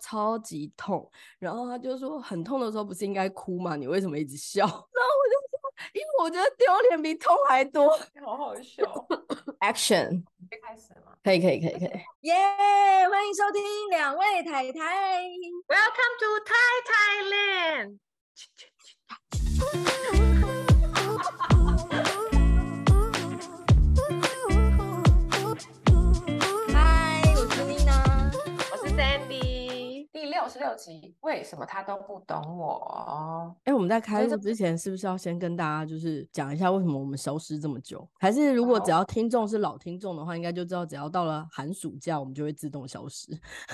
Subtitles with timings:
[0.00, 3.76] 超级痛，然后他就说很痛的时候不是应该哭吗？
[3.76, 4.62] 你为什么一直笑？
[4.66, 5.58] 然后我就说，
[5.92, 7.88] 因为我觉得丢脸比痛还多，
[8.24, 8.84] 好好笑。
[9.60, 10.24] Action，
[10.62, 11.16] 开始吗？
[11.24, 11.90] 可以可以可以可以。
[12.22, 15.22] 耶！Yeah, 欢迎收听两位太太
[15.66, 16.82] ，Welcome to Thai
[20.22, 20.35] Thailand。
[30.46, 33.52] 六十六集，为什么他都不懂我？
[33.64, 38.08] 哎、欸，我们在开录之前，是不是要先跟大家就是讲一下为什么我们消失这么久？
[38.20, 43.32] 还是如果只要听众是老听众的话，应该就知道只要到了寒暑假，我们就会自动消失。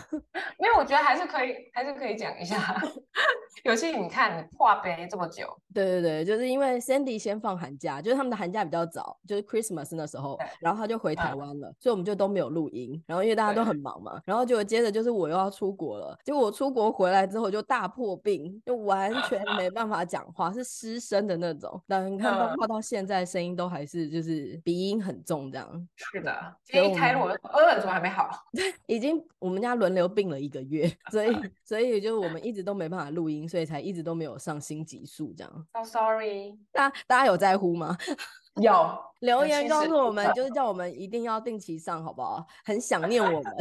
[0.59, 2.75] 因为我觉得还是可以，还是可以讲一下。
[3.65, 13.01] 尤其你看，你破杯这么久，对对对，就是因为 Sandy 先放寒假，就是他们的寒假比较早，就是 Christmas 那时候，然后他就回台湾了，所以我们就都没有录音。
[13.07, 21.81] 然后因为大家都很忙嘛，然后就接着就是我又要出国了，结果我出国回来之后就大破病，就完全 没办法讲话，是失声的那种。
[21.87, 25.89] 但你看，包括到现在声音都还是就是鼻音很重这样。
[25.97, 28.31] 是的，今天一开录，耳吻怎么还没好？
[28.53, 33.49] 对， 已经我们家轮流病了一个月，所以 所以就是我们一直都没办法录音。
[33.49, 35.67] 所以才一直都没有上新集数，这样。
[35.75, 37.97] So sorry，大家大家有在乎吗？
[38.57, 42.47] 有留言告诉我们，就是叫我们一定要定期上，好不好？
[42.65, 43.57] 很想念我们。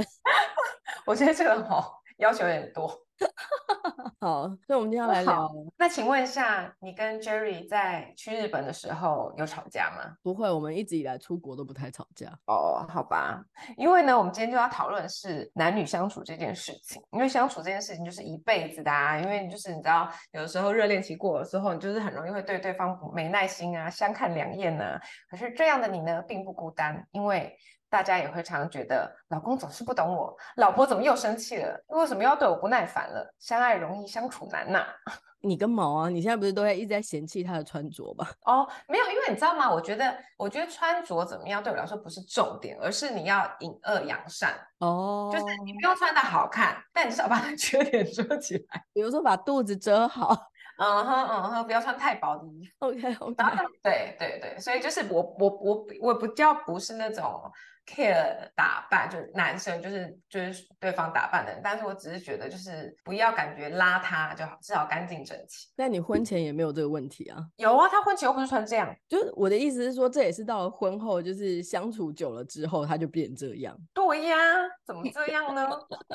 [1.06, 2.88] 我觉得这个好要求有点多。
[4.20, 5.52] 好，所以我们今天要来聊。
[5.78, 10.16] 那请问一下，你跟 Jerry 在去日本的时候有吵架吗？
[10.24, 12.32] 不会，我们一直以来出国都不太吵架。
[12.46, 13.44] 哦，好吧。
[13.78, 17.02] 因为呢，我们今天就要讨论是男女相处这件事情。
[17.12, 19.18] 因为相处这件事情就是一辈子的啊。
[19.20, 25.00] 因为就是你知道，有的时候热恋期过了之后，你就是很容易会对对方没耐心啊，相看两厌啊。
[25.30, 27.56] 可是这样的你呢，并不孤单，因为。
[27.92, 31.84] 大家也会常常觉得老公总是不懂我，老婆怎么又生气了？
[31.90, 33.36] 为什么要对我不耐烦了？
[33.38, 35.14] 相爱容易相处难呐、啊。
[35.44, 38.26] 你跟毛啊，你现在不是都在一直在嫌弃他的穿着吗？
[38.46, 39.70] 哦，没有，因为你知道吗？
[39.70, 44.54] 我觉得，我觉得穿着怎么样对我来说不是重点，而是你要引恶扬善。
[44.78, 50.48] 哦，就是你不用穿的好看，但你至少把他 缺点遮起来，比如说把肚子遮好。
[50.78, 52.88] 嗯哼嗯哼，不要穿太薄的衣服。
[52.88, 53.36] OK OK。
[53.84, 57.52] 对对对，所以就是我我我我比较不是那种。
[57.86, 65.68] Care 打扮就是男生就是就是对方打扮的人，但是我只是觉得就是不要感觉邋遢就好，至少干净整齐。
[65.76, 67.38] 那你婚前也没有这个问题啊？
[67.58, 68.96] 有啊，他婚前又不是穿这样。
[69.10, 73.76] 就是我的意思是说，这也是到了婚后，就是相处久了之后，他就变这样。
[73.94, 74.38] 对呀，
[74.86, 75.68] 怎么这样呢？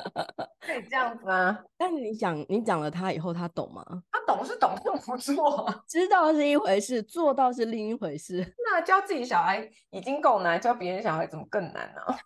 [0.65, 1.63] 可以这样子啊？
[1.77, 3.85] 但你讲你讲了他以后，他懂吗？
[4.11, 5.83] 他懂是懂，但不做？
[5.87, 8.53] 知道是一回事，做到是另一回事。
[8.65, 11.66] 那教自己小孩已经够难，教别人小孩怎么更？
[11.73, 12.17] 难呢、啊，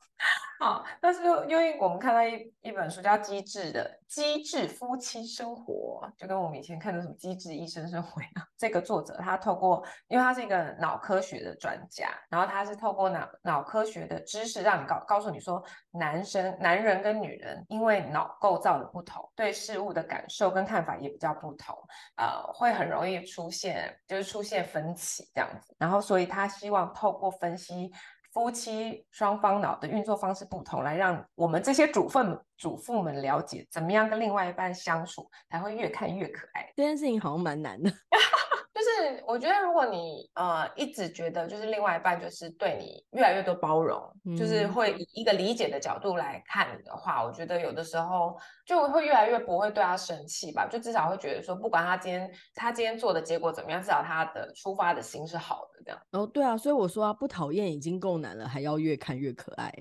[0.60, 8.48] 好，但是因为我们看到一一本书叫《机智的机智夫妻生活》，就跟我们以前看的什么《机智医生生活》一样。
[8.58, 21.76] 这个作者他透过，因为他是一个脑科学的专家，然后他是透过脑脑科学的知识，让你告告诉你说，男生男人跟女人因为脑构造的不同，对事物的感受跟看法也比较不同，
[22.18, 25.76] 呃，会很容易出现就是出现分歧这样子。
[25.80, 27.92] 然后所以他希望透过分析。
[28.32, 32.20] 夫妻双方脑的运作方式不同，来让我们这些主妇
[32.58, 36.72] 主妇们了解，怎么样跟另外一半相处才会越看越可爱。
[36.76, 37.92] 这件事情好像蛮难的。
[38.92, 48.36] 就是我觉得，如果你呃一直觉得就是另外一半就是对你越来越多包容，嗯、就是会以一个理解的角度来看你的话，我觉得有的时候
[48.66, 50.68] 就会越来越不会对他生气吧。
[50.70, 56.02] 就至少会觉得说，不管他今天他今天做的结果怎么样，至少他的出发的心是好的这样。
[56.12, 59.74] 哦，对啊，所以我说啊，不讨厌已经够难了，还要越看越可爱。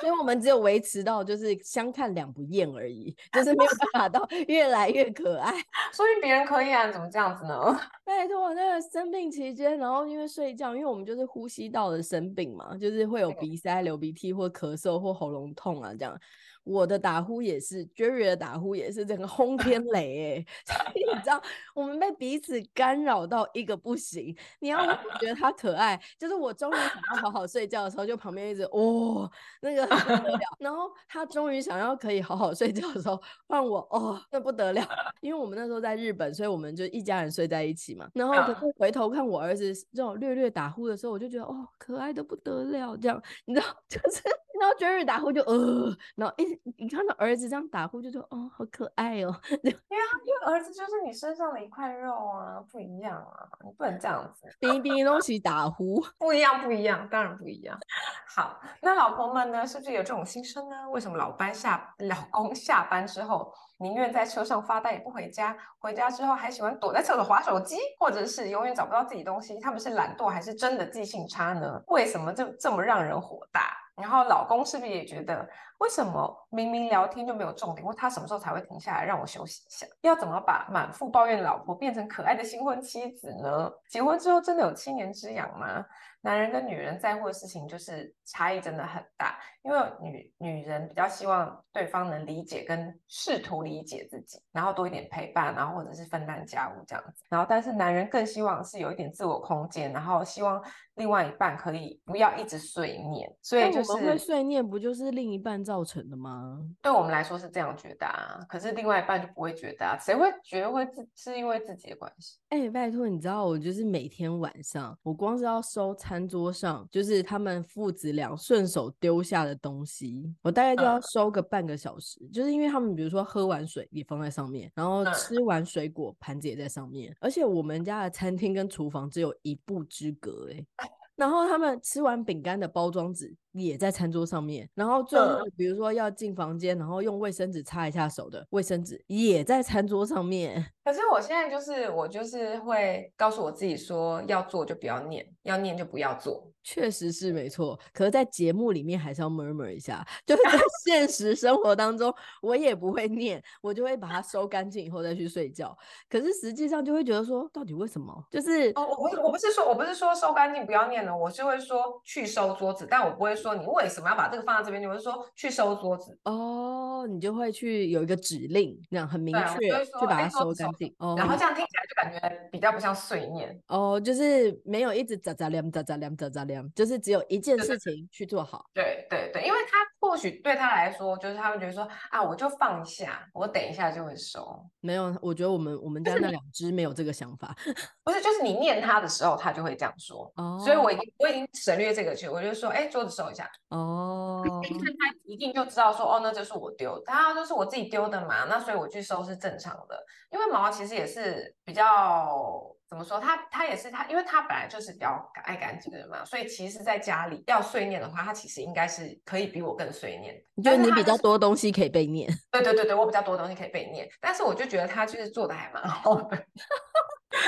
[0.00, 5.52] 所以我们只有维持到就是相看两不厌而已，就是没有办法到 越来越可爱。
[5.92, 7.78] 所以别人可以啊，怎么这样子呢？
[8.04, 16.18] 拜托，那个生病期间，然后因为睡觉，因为我们就是呼吸道的生病嘛，就是会有鼻塞、流鼻涕或咳嗽或喉咙痛啊这样。
[16.64, 20.46] 我的打呼也是，Jerry 的打呼也是，整个轰天 雷哎！
[20.66, 21.42] 所以你知道，
[21.74, 24.36] 我们被彼此干扰到一个不行。
[24.60, 24.86] 你要
[25.18, 29.30] 觉得他可爱，就是我终于想要好好睡觉的时候，就旁边一直哦，
[29.62, 30.38] 那个不得了。
[30.58, 34.86] 然后他终于想要可以好好睡觉的时候，换我哦，那不得了。
[35.20, 38.08] 因为我们那时候在日本，所以我们就一家人睡在一起嘛。
[38.14, 42.96] 然后可是回头看我儿子这种略略打呼的时候，我就觉得哦，可爱的不得了。
[42.96, 44.22] 这样你知道，就是。
[44.58, 46.44] 然后 Jerry 打呼就呃，然后一
[46.76, 49.34] 你看到儿子这样打呼，就说哦，好可爱哦。
[49.50, 54.46] 因为因为儿子就是你身上的一块肉啊，不一样啊，你不能这样子。
[54.58, 57.78] 冰冰东西打呼，不一样，不一样，当然不一样。
[58.26, 60.88] 好，那老婆们呢，是不是有这种心声呢？
[60.90, 69.58] 为什么老班下老公下班之后，宁愿在车上发呆也不回家，回家之后还喜欢躲在厕所滑手机，或者是永远找不到自己东西？
[69.60, 71.80] 他们是懒惰还是真的记性差呢？
[71.86, 73.76] 为什么就这么让人火大？
[73.96, 75.44] 然后老公是不是也觉得，
[75.78, 77.84] 为什么明明聊天就没有重点？
[77.84, 79.86] 或他什么时候才会停下来让我休息一下？
[80.02, 83.70] 要怎么把满腹抱怨的老婆变成可爱的新婚妻子呢？
[83.90, 85.84] 结婚之后真的有七年之痒吗？
[86.28, 97.24] 男人跟女人在乎的事情就是差异真的很大，因为女女人比较希望对方能理解跟试图理解自己，然后多一点陪伴，然后或者是分担家务这样子。
[97.30, 100.62] 然后但是男人更希望是有一点自我空间，然后希望
[100.98, 103.34] 另外一半可以不要一直碎念。
[103.40, 106.60] 所以就是会碎念，不就是另一半造成的吗？
[106.82, 112.38] 对我们来说是这样觉得啊，可是另外一半就不会觉得啊，谁会觉得会自是因为自己的关系？
[112.50, 122.18] 哎、欸，拜托，你知道我就是每天晚上，我光是要收餐桌上，就是他们父子俩顺手丢下的东西，我大概就要收个半个小时。
[122.22, 130.87] 嗯、就是因为他们比如说喝完水也放在上面，然后吃完水果盘子也在上面，而且我们家的餐厅跟厨房只有一步之隔，哎，
[131.18, 133.36] 然后他们吃完饼干的包装纸。
[133.52, 140.64] 也在餐桌上面，然后最后比如说要进房间，然后用卫生纸擦一下手的卫生纸也在餐桌上面。
[140.84, 146.48] 可是我现在就是我就是会告诉我自己说，要做就不要念，要念就不要做。
[146.70, 150.50] 确实是没错，可是，在节目里面还是要 murmur 一下， 就是在
[150.84, 155.74] 现实生活当中，我也不会念，我就会把它收干净以后再去睡觉。
[156.10, 158.22] 可是实际上就会觉得说，到底为什么？
[158.30, 163.54] 就是哦，我不是我不是说我不是说收干净不要念了，我是会说去收桌子，但我不会说。
[163.54, 164.82] 你为什么要把这个放在这边？
[164.82, 170.94] 你会说去收桌子哦，你就会去有一个指令，那样很明确，就把它收干净。
[170.98, 178.64] 哦，然后这样听起来就感觉比较不像碎念哦，就是没有一直杂杂亮、杂杂亮、杂杂亮，就是只有一件事情去做好。
[178.72, 184.64] 对对对，因为他或许对他来说，就是他会觉得说啊，我就放一下，我等一下就会收。
[184.80, 187.54] 没有，我觉得我们我们家那两只没有这个想法。
[188.04, 190.30] 不是，就是你念他的时候，他就会这样说。
[190.36, 193.50] 哦，所以我已经我已经省略这个去，我就说，哎，桌子收一下。
[193.68, 199.98] 哦，一看他一定就知道说，哦，那就是我丢，他就是我自己丢的嘛，那所以我去收是正常的。
[200.30, 210.34] 因为毛毛其实也是比较怎么说，他他也是他，因为他本来就是比较爱干净的人嘛，所以其实在家里要碎念的话，他其实应该是可以比我更碎念。
[210.54, 212.26] 你觉得你比较多东西可以被念？
[212.50, 216.46] 对对对对，我比较多东西可以被念，但是我就觉得他就是做的还蛮好的。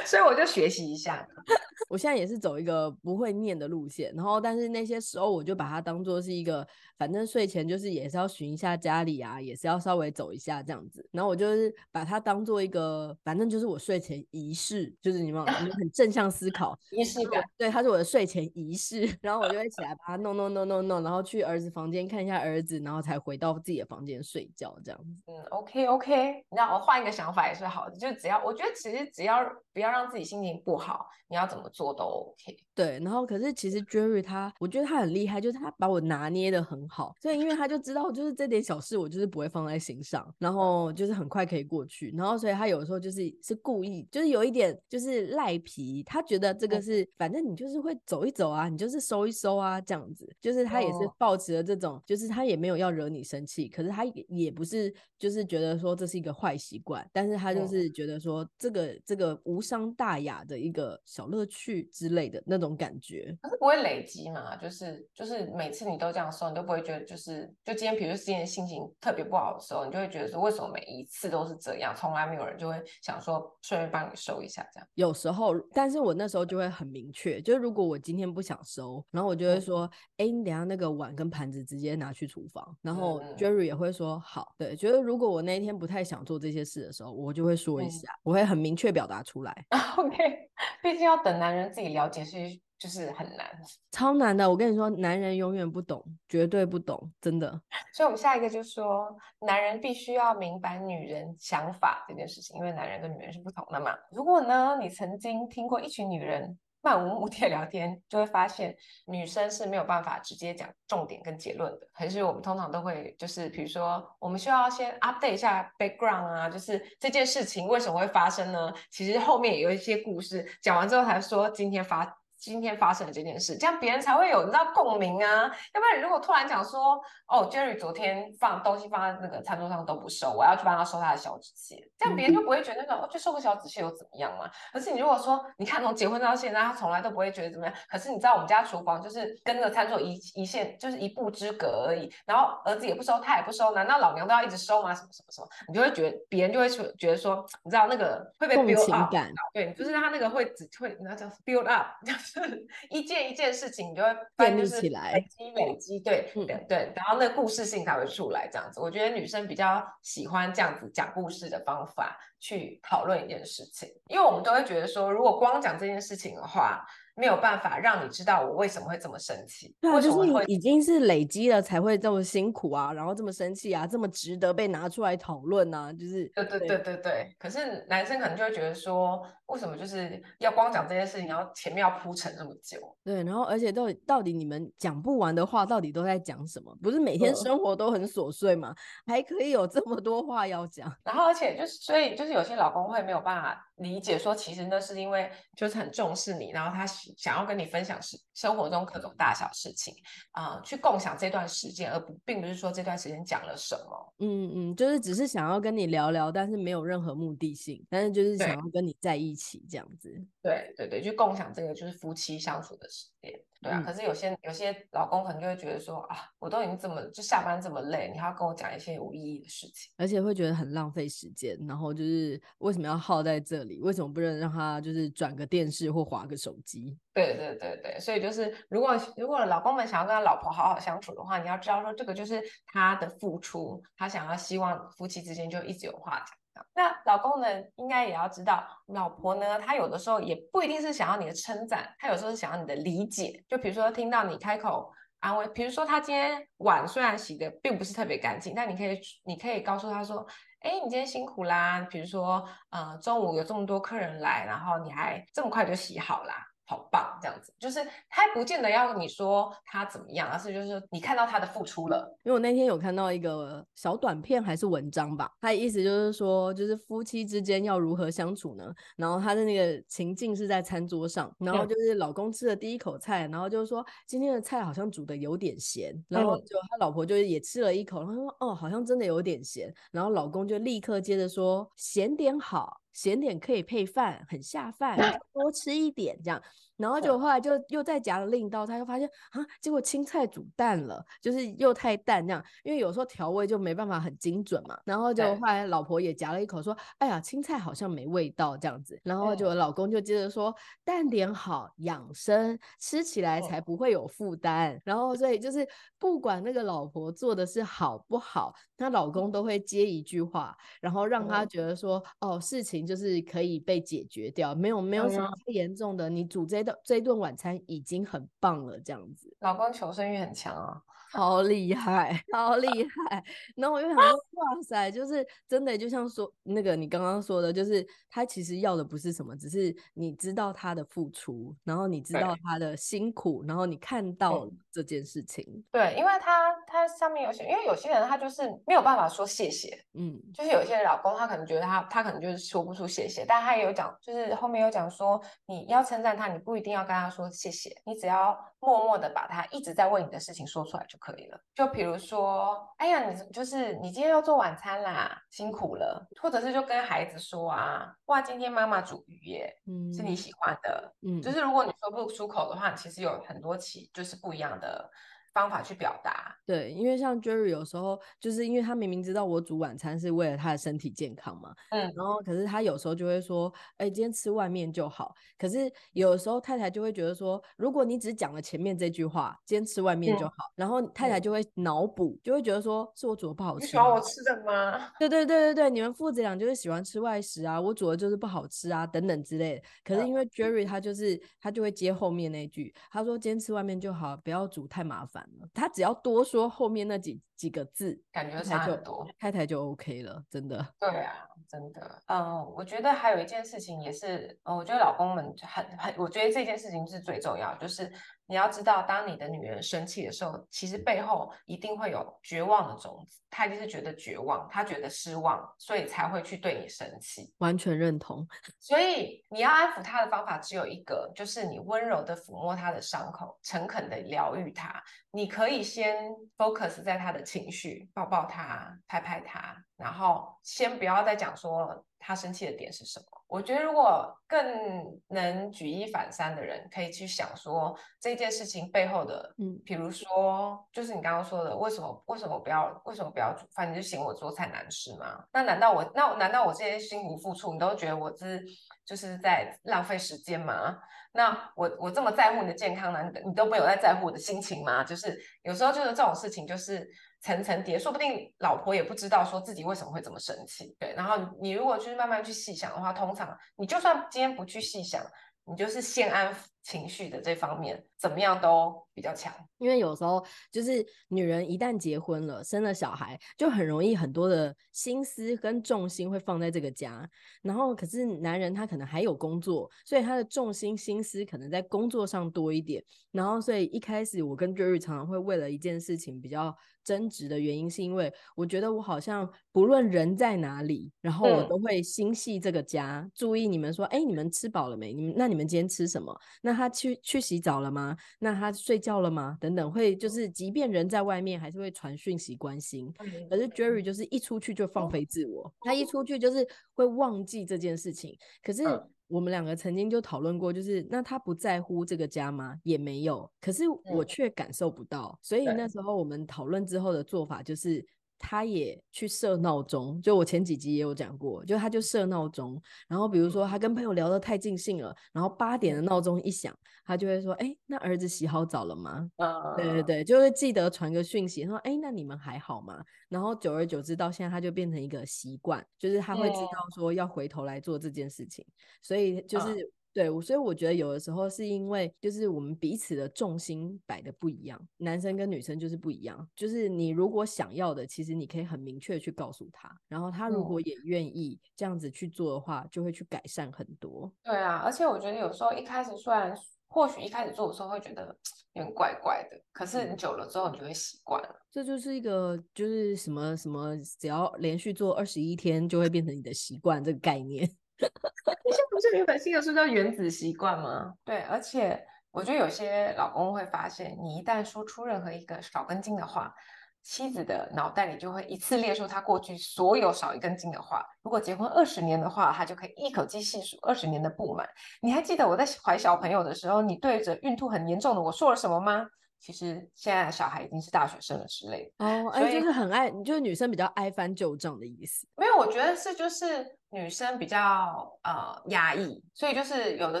[0.04, 1.26] 所以我就学习一下，
[1.88, 6.66] 我现在也是走一个不会念的路线，然后但是那些时候我就把它当做是一个，
[6.98, 25.06] 反正睡前就是也是要巡一下家里啊，也是要稍微走一下这样子，然后我就是把它当做一个，反正就是我睡前仪式，就是你们你们很正向思考 仪式感，对，它是我的睡前仪式， 然后我就会起来把它弄弄弄弄弄，然后去儿子房间看一下儿子，然后才回到自己的房间睡觉这样子。
[25.26, 29.44] 嗯，OK OK，那我换一个想法也是好的，就只要我觉得其实只要
[29.76, 32.56] 不要让自己心情不好，你要怎么做都 OK。
[32.74, 37.12] 对，然后可是其实 Jerry 他，我觉得他很厉害，就是他把我拿捏的很好。
[37.20, 42.10] 所以因为他就知道，就是这点小事我就是不会放在心上，然后就是很快可以过去。
[42.16, 50.26] 然后所以他有时候就是是故意，就是有一点就是赖皮，他觉得这个是反正你就是会走一走啊，你就是收一收啊这样子。
[50.40, 64.54] 就是他也是抱持了这种，就是他也没有要惹你生气，可是他也也不是就是觉得说这是一个坏习惯，但是他就是觉得说这个这个无伤大雅的一个小乐趣之类的那种感觉，可是不会累积嘛？
[64.56, 74.88] 就是就是每次你都这样收，你都不会觉得就是就今天，比如说今天心情特别不好的时候，你就会觉得说为什么每一次都是这样，从来没有人就会想说顺便帮你收一下这样。
[74.94, 89.55] 有时候，但是我那时候就会很明确，就是如果我今天不想收，然后我就会说，哎、嗯，你等下那个碗跟盘子直接拿去厨房，然后 Jerry 也会说好，对，觉得如果我那一天不太想做这些事的时候，我就会说一下，嗯、我会很明确表达出来。
[89.98, 90.48] OK。
[90.82, 92.36] 毕竟要等男人自己了解，是
[92.78, 93.46] 就是很难，
[93.90, 94.48] 超难的。
[94.48, 97.50] 我跟你说，男人永远不懂，绝对不懂，真的。
[97.94, 103.96] 所以，我们下一个就是说，男人必须要明白女人想法这件事情，因为男人跟女人是不同的嘛。
[104.10, 108.76] 如果呢，你曾经听过一群女人漫无目的聊天，就会发现
[109.06, 111.88] 女生是没有办法直接讲重点跟结论的。
[111.92, 118.72] 可是我们通常都会，就是比如说，我们需要先 update 一下 background 啊，就是这件事情为什么会发生呢？
[118.88, 125.44] 其实后面也有一些故事，讲完之后才说今天发今天发生的这件事，这样别人才会有你知道共鸣啊。
[125.74, 134.50] 要不然你如果突然讲说，哦，Jerry 昨天放东西放在那个餐桌上都不收，我要去帮他收他的小纸屑，这样别人就不会觉得那个，哦，去收个小纸屑又怎么样嘛？
[134.72, 137.74] 可是你如果说，你看从结婚到现在，他从来都不会觉得怎么样。
[137.88, 142.12] 可是你知道我们家厨房就是跟着餐桌一一线，就是一步之隔而已。
[142.26, 144.94] 然后儿子也不收，他也不收，难道老娘都要一直收吗？
[144.94, 145.48] 什么什么什么？
[145.68, 149.12] 你就会觉得别人就会觉得说，你知道那个会被 build up，
[149.52, 151.86] 对，就是他那个会只会那叫 build up，
[152.34, 153.16] 就 是一件。
[153.26, 158.48] 一件事情，你就会建立起来，累积累积，对、嗯、对，然后那个故事性才会出来。
[158.50, 166.86] 这样子，我觉得女生比较喜欢这样子讲故事的方法去讨论一件事情，因为我们都会觉得说，如果光讲这件事情的话。
[167.16, 177.34] 没有办法让你知道我为什么会这么生气，对啊，就是你已经是累积了才会这么辛苦啊，然后这么生气啊，这么值得被拿出来讨论啊，就是对对对对对。
[177.38, 182.78] 可是男生可能就会觉得说，为什么就是要光讲这件事情，然后前面要铺陈这么久？
[183.02, 186.76] 对，然后而且到底到底你们讲不完的话，到底都在讲什么？
[186.82, 188.74] 不是每天生活都很琐碎吗？
[189.06, 190.94] 还可以有这么多话要讲。
[191.02, 193.62] 然后而且就是所以就是有些老公会没有办法。
[193.76, 196.86] 理解说，其实那是因为就是很重视你，然后他
[197.16, 199.94] 想要跟你分享是生活中各种大小事情
[200.32, 204.14] 啊、呃，去共享这段时间，而不并不是说这段时间讲了什么。
[204.18, 210.10] 嗯嗯，就是只是想要跟你聊聊，但是没有任何目的性，但是就是想要跟你在一起这样子。
[210.42, 213.40] 对对对，去共享这个就是夫妻相处的时间。
[213.62, 221.58] 对啊，可是有些有些老公可能就会觉得说啊，我都已经这么就下班这么累，你还要跟我讲一些无意义的事情，而且会觉得很浪费时间。
[221.66, 223.80] 然后就是为什么要耗在这里？
[223.80, 226.98] 为什么不能让他就是转个电视或划个手机？
[227.14, 236.36] 对对对对，所以就是如果如果老公们想要跟他老婆好好相处的话，你要知道说这个就是他的付出，他想要希望夫妻之间就一直有话讲。
[236.74, 237.46] 那老公呢，
[237.76, 243.44] 应该也要知道，老婆呢，她有的时候也不一定是想要你的称赞，她有时候是想要你的理解。
[243.48, 250.26] 就比如说，听到你开口安慰，比如说她今天碗虽然洗的并不是特别干净，但你可以，你可以告诉她说，
[250.60, 251.80] 哎，你今天辛苦啦。
[251.90, 256.34] 比如说，呃，中午有这么多客人来，然后你还这么快就洗好啦。
[256.66, 262.12] 好棒，这样子就是他不见得要你说他怎么样，而是就是你看到他的付出了。
[262.24, 268.74] 因为我那天有看到一个小短片还是文章吧，他的意思就是说，就是夫妻之间要如何相处呢？
[268.96, 282.80] 然后他的那个情境是在餐桌上，然后就是老公吃了第一口菜，然后就是说今天的菜好像煮的有点咸，然后就他老婆就也吃了一口，然后说哦，好像真的有点咸，然后老公就立刻接着说咸点好。
[282.96, 284.96] 咸点可以配饭，很下饭，
[285.34, 286.42] 多吃一点这样。
[286.78, 292.44] 然后就后来就又再夹了另一道，他又发现啊，结果青菜煮淡了，就是又太淡这样。
[292.64, 294.78] 因为有时候调味就没办法很精准嘛。
[294.84, 305.66] 然后就后来老婆也夹了一口，说：“哎呀，青菜好像没味道这样子。”然后就老公就接着说：“淡点好，养生，吃起来才不会有负担。”然后所以就是
[305.98, 316.08] 不管那个老婆做的是好不好，她老公都会接一句话，然后让她觉得说：“哦，事情。”就是可以被解决掉，没有没有什么太严重的。
[316.08, 319.36] 你煮这顿这顿晚餐已经很棒了，这样子。
[319.40, 320.80] 老公求生欲很强啊。
[321.12, 323.22] 好厉害， 好厉害！
[323.54, 335.64] 然后我就想说，哇塞，就是真的，就像说那个你刚刚说的，就是他其实要的不是什么，只是你知道他的付出，然后你知道他的辛苦，然后你看到这件事情。
[335.70, 350.98] 对，因为他他上面有些，因为有些人他就是没有办法说谢谢，嗯，就是有些老公他可能觉得他他可能就是说不出谢谢，但他也有讲，就是后面有讲说，你要称赞他，你不一定要跟他说谢谢，你只要默默的把他一直在为你的事情说出来就。
[350.98, 351.38] 可以了。
[351.54, 356.04] 就比如说，哎呀，你就是你今天要做晚餐啦，辛苦了。
[356.20, 364.90] 或者是就跟孩子说啊，哇，今天妈妈煮鱼耶，嗯，是你喜欢的，嗯，就是如果你说不出口的话，其实有很多起就是不一样的。
[365.36, 375.14] 方法去表达，对，因为像 Jerry 有时候就是因为他明明知道我煮晚餐是为了他的身体健康嘛，嗯，然后可是他有时候就会说，哎、欸，今天吃外面就好。
[375.36, 384.90] 可是有时候太太就会觉得说，如果你只讲了前面这句话，今天吃外面就好，嗯、然后太太就会脑补，就会觉得说是我煮的不好吃，你喜欢我吃的吗？
[384.98, 389.62] 对对对对对，你们父子俩就是喜欢吃外食啊，我煮的就是不好吃啊，等等之类的。
[389.84, 395.25] 可是因为 Jerry 他就是他就会接后面那句，他说今天吃外面就好，不要煮太麻烦。
[395.54, 400.66] 他只要多说后面那几几个字，感觉差很多，太太就 OK 了，真的。
[400.78, 402.02] 对啊，真的。
[402.06, 407.92] 嗯，我觉得还有一件事情也是，嗯，我觉得老公们很很，我觉得这件事情是最重要，就是。
[408.28, 413.20] 你要知道，当你的女人生气的时候，其实背后一定会有绝望的种子。
[413.30, 417.32] 她一定是觉得绝望，她觉得失望，所以才会去对你生气。
[417.38, 418.26] 完全认同。
[418.58, 424.82] 所以你要安抚她的方法只有一个，就是你温柔的抚摸她的伤口，诚恳的疗愈她。
[425.12, 433.06] 你可以先 focus 在她的情绪，抱抱他，拍拍他，然后先不要再讲说他生气的点是什么。
[433.28, 443.68] 我觉得，如果更能举一反三的人，可以去想说这件事情背后的，嗯，比如说，就是你刚刚说的，为什么为什么不要为什么不要煮饭？
[443.68, 445.24] 你就嫌我做菜难吃吗？
[445.32, 448.44] 那难道我那难道我这些辛苦付出，你都觉得我是
[448.84, 450.78] 就是在浪费时间吗？
[451.16, 454.84] 那我我这么在乎你的健康呢，你都没有在在乎我的心情吗？
[454.84, 456.86] 就是有时候就是这种事情，就是。
[457.22, 460.76] 层层叠，说不定老婆也不知道说自己为什么会这么生气。
[460.78, 465.02] 对，然后你如果就是慢慢去细想的话，通常你就算今天不去细想，
[465.48, 469.32] 你就是先安情绪的这方面，怎么样都比较强。
[469.58, 477.08] 因为有时候就是女人一旦结婚了，生了小孩，就很容易很多的心思跟重心会放在这个家。
[477.42, 482.82] 然后可是男人他可能还有工作，所以他的重心心思可能在工作上多一点。
[483.12, 486.52] 然后所以一开始我跟 Jerry 常常会为了一件事情比较
[486.86, 494.92] 争执的原因，是因为我觉得我好像不论人在哪里，然后我都会心系这个家，嗯、注意你们说，哎，你们吃饱了没？
[494.92, 496.16] 你们那你们今天吃什么？
[496.40, 497.96] 那他去去洗澡了吗？
[498.20, 499.36] 那他睡觉了吗？
[499.40, 502.92] 等等，会就是即便人在外面，还是会传讯息关心。
[503.28, 508.16] 可是 Jerry 就是一出去就放飞自我，他一出去就是会忘记这件事情。
[508.42, 508.62] 可是
[509.08, 512.58] 我们两个曾经就讨论过，就是那他不在乎这个家吗？
[512.62, 513.30] 也没有。
[513.40, 515.18] 可是我却感受不到。
[515.22, 517.84] 所以那时候我们讨论之后的做法就是。
[518.18, 538.44] 他也去设闹钟，就我前几集也有讲过，就他就设闹钟，然后比如说他跟朋友聊得太尽兴了，然后八点的闹钟一响，他就会说：“哎，那儿子洗好澡了吗？”啊，对对对，就会记得传个讯息，说：“哎，那你们还好吗？”然后久而久之，到现在他就变成一个习惯，就是他会知道说要回头来做这件事情，
[538.82, 539.70] 所以就是。
[539.96, 546.28] 对，所以我觉得有的时候是因为就是我们彼此的重心摆的不一样，男生跟女生就是不一样。
[546.36, 554.12] 就是你如果想要的，其实你可以很明确去告诉他，然后他如果也愿意这样子去做的话，就会去改善很多。
[554.22, 556.36] 对啊，而且我觉得有时候一开始虽然
[556.68, 558.14] 或许一开始做的时候会觉得
[558.52, 561.28] 有点怪怪的，可是你久了之后你就会习惯了。
[561.50, 567.50] 这就是一个就是什么什么，只要连续做二十一天就会变成你的习惯这个概念。
[567.78, 570.94] 你现在不是有一本新的书叫《原子习惯》吗？
[571.04, 576.34] 对，而且我觉得有些老公会发现，你一旦说出任何一个少根筋的话，
[576.82, 580.84] 妻子的脑袋里就会一次列出他过去所有少一根筋的话。
[581.02, 584.48] 如果结婚二十年的话，他就可以一口气细数二十年的不满。
[584.80, 588.86] 你还记得我在怀小朋友的时候，你对着孕吐很严重的我说了什么吗？
[589.18, 595.06] 其实现在的小孩已经是大学生了之类的哦，哎，就是很爱，就是女生比较爱翻旧账的意思。
[595.16, 600.00] 没有，我觉得是就是女生比较呃压抑，所以就是有的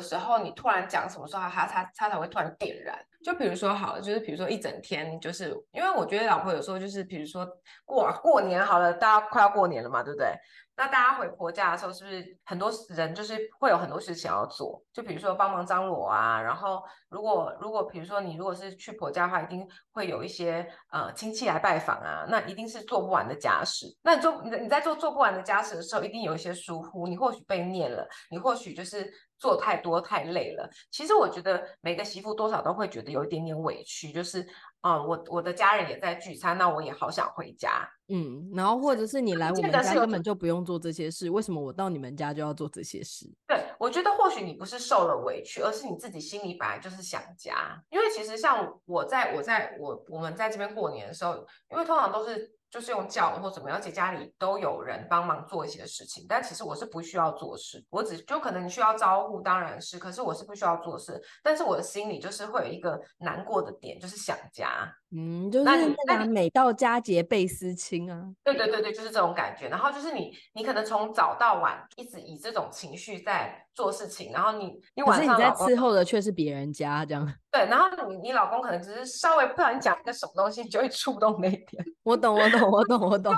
[0.00, 2.96] 时候你突然讲什么时候，她她她才会突然点燃。
[3.24, 7.44] 就比如说好了，就是比如说一整天，就是因为我觉得老婆有时候就是比如说
[7.84, 10.28] 过过年好了，大家快要过年了嘛，对不对？
[10.76, 14.82] 那大家回婆家的时候，是不是很多人就是会有很多事情要做？
[14.92, 23.86] 就比如说帮忙张罗啊，然后如果如果比如说你如果是去婆家的话，一定会有一些呃亲戚来拜访啊，那一定是做不完的家事。
[24.02, 30.68] 那你做你你在做做不完的家事的时候，一定有一些疏忽，你或许被念了，你或许就是做太多太累了。
[30.90, 34.46] 其实我觉得每个媳妇多少都会觉得有一点点委屈，就是。
[34.86, 37.88] 啊、嗯，我我的家人也在聚餐，那我也好想回家。
[38.08, 43.26] 嗯，然后或者是你来我们家根本就不用做这些事，为什么我到你们家就要做这些事？
[43.48, 47.82] 对，我觉得或许你不是受了委屈，而是你自己心里本来就是想家。
[47.90, 51.34] 因为其实像我在我在我我们在这边过年的时候，
[51.70, 52.52] 因为通常都是。
[52.70, 65.76] 就是用叫或怎么样，而且家里都有人帮忙做一些事情，但其实我是不需要做事，我只就可能你需要招呼，当然是，可是我是不需要做事，但是我的心里就是会有一个难过的点，就是想家，嗯，就是那，
[66.06, 77.32] 那你每到佳节倍思亲啊，对对对对，就是这种感觉，然后就是你你可能从早到晚一直以这种情绪在做事情，然后你你晚上你在伺候的却是别人家这样。
[77.50, 81.82] 对，然后你你老公可能只是稍微不小心讲一个什么东西，你就会触动那一点。
[82.02, 83.32] 我懂，我懂，我懂，我懂。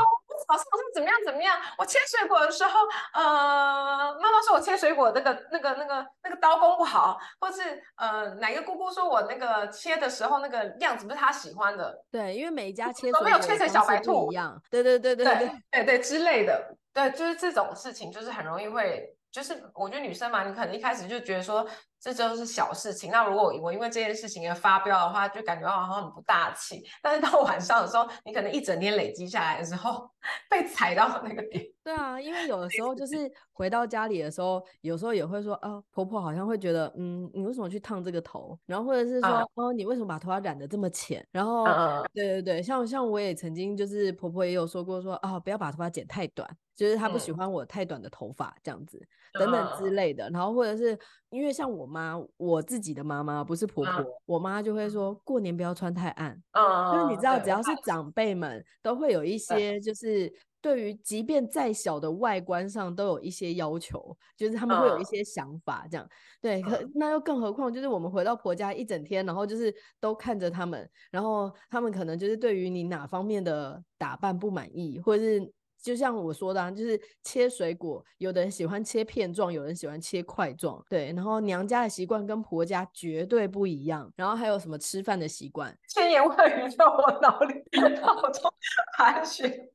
[0.48, 1.58] 老师老师怎么样怎么样？
[1.76, 2.80] 我切水果的时候，
[3.12, 12.02] 呃，妈妈说我切水果那个那个那个那个刀工不好，或是呃，哪个姑姑说我那个切的时候那个样子不是她喜欢的。
[12.10, 14.58] 对，因为每一家切都没有切成小白兔一样。
[14.70, 16.74] 对对对对对对对之类的。
[16.94, 19.14] 对，就是这种事情，就是很容易会。
[19.30, 21.66] 就是我觉得女生嘛，你可能一开始就觉得说。
[22.00, 23.10] 这就是小事情。
[23.10, 26.80] 那如果我因为这件事情而发飙的话，就感觉好像很不大气。
[27.02, 30.08] 但是到晚上的时候，你可能一整天累积下来的时候，
[30.48, 31.66] 被踩到那个点。
[31.82, 38.56] 对啊，因为有的时候就是回到家里的时候，有时候也会说，啊，婆婆好像会觉得，嗯，你为什么去烫这个头？
[38.64, 41.26] 然后或者是说，嗯、哦，你为什么把头发染得这么浅？
[41.32, 50.30] 然后，嗯、对对对，像像我也曾经就是婆婆也有说过说，啊，不要把头发剪太短，就是他不喜欢我太短的头发这样子，嗯、等等之类的。
[50.30, 50.96] 然后或者是
[51.30, 52.62] 因为像我妈，我。
[52.68, 66.12] 自己的妈妈不是婆婆，嗯、我妈就会说过年不要穿太暗，嗯，因为你知道，只要是长辈们都会有一些，就是对于即便再小的外观上都有一些要求，就是他们会有一些想法，这样、嗯、
[66.42, 66.62] 对。
[66.62, 75.50] 可那又更何况，就是我们回到婆家一整天，然后就是都看着他们，然后他们可能就是对于你哪方面的打扮不满意，或者是。
[75.82, 81.12] 就像我说的，啊，就是切水果，有的人喜欢切片状，有人喜欢切块状，对。
[81.12, 84.12] 然后娘家的习惯跟婆家绝对不一样。
[84.16, 87.54] 然后还有什么吃饭的习惯，千言万语在我脑里
[88.02, 88.52] 脑中
[88.96, 89.70] 盘旋。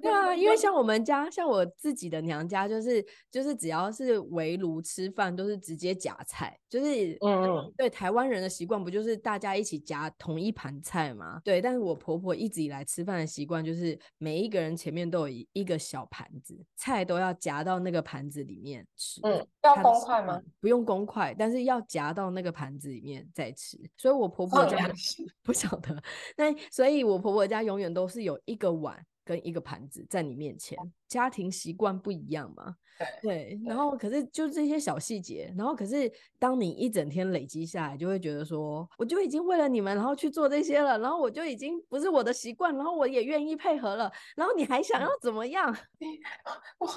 [0.00, 11.40] 对啊，因为像我们家，像我自己的娘家，就是就是只要是围炉吃饭，都是直接夹菜，就是嗯，对台湾人的习惯不就是大家一起夹同一盘菜吗？
[11.44, 19.20] 对，但是我婆婆一直以来吃饭的习惯就是每一个人前面都有一一个小盘子，菜都要夹到那个盘子里面吃。
[19.22, 20.40] 嗯，要公筷吗？
[20.60, 23.78] 不用公筷，但是要夹到那个盘子里面再吃。
[23.96, 24.90] 所以我婆婆家
[25.42, 25.94] 不晓得，
[26.36, 29.04] 那所以我婆婆家永远都是有一个碗。
[29.24, 30.78] 跟一个盘子在你面前，
[31.08, 32.76] 家庭习惯不一样嘛？
[33.22, 45.74] 对，然后可是就这些小细节，然后可是当你一整天累积下来，就会觉得说，我就已经为了你们，然后去做这些了，然后我就已经不是我的习惯，然后我也愿意配合了，然后你还想要怎么样？
[46.78, 46.88] 我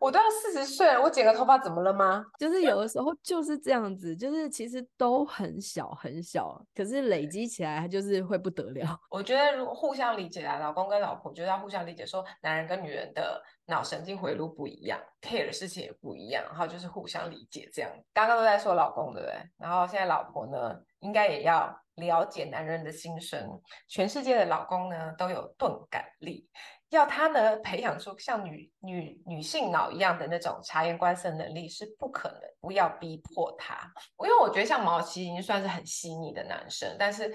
[0.00, 2.24] 我都要四十岁了，我剪个头发怎么了吗？
[2.40, 8.98] 就是有的时候就是这样子，就是其实都很小很小，可是累积起来就是会不得了。
[9.10, 13.42] 我觉得如果互相理解啊，老公跟老婆觉得要互相理解，说男人跟女人的。
[13.66, 17.90] 脑神经回路不一样，care 的事情也不一样，然后就是互相理解这样。
[18.12, 19.34] 刚刚都在说老公对不对？
[19.56, 23.58] 然后现在老婆呢，应该也要了解男人的心声。
[23.88, 26.46] 全世界的老公呢都有钝感力，
[26.90, 32.40] 要他呢培养出像女女女性脑一样的那种察言观色能力是不可能。
[32.60, 33.90] 不要逼迫他，
[34.22, 37.34] 因为我觉得像毛奇已经算是很细腻的男生，但是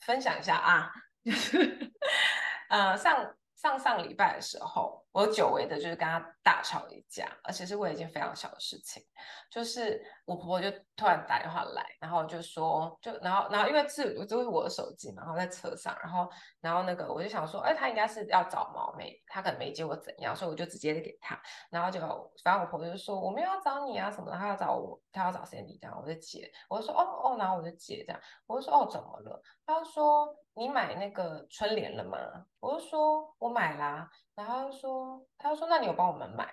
[0.00, 0.90] 分享一下啊，
[1.24, 1.92] 就是
[2.68, 3.32] 呃上。
[3.60, 9.02] 上上礼拜的时候，我久违的就是跟他大吵一架，而且是为一件非常小的事情，
[9.50, 21.36] 就是我婆婆就突然打电话来，然后就说，就然后然后因为是就是我的手机嘛，然后在车上，然后然后那个我就想说，哎，他应该是要找毛妹，他可能没接我怎样，所以我就直接给他，
[21.68, 21.98] 然后就
[22.44, 29.42] 反正我婆婆就说我没有要找你啊什么的，他要找我，他要找 candy 这样，我就接，我就说哦哦，然后我就接这样，我就说哦怎么了？
[29.66, 30.32] 他就说。
[30.58, 32.18] 你买那个春联了吗？
[32.58, 36.52] 我就说我买啦，然后他就说，他就说，那你有帮我们买？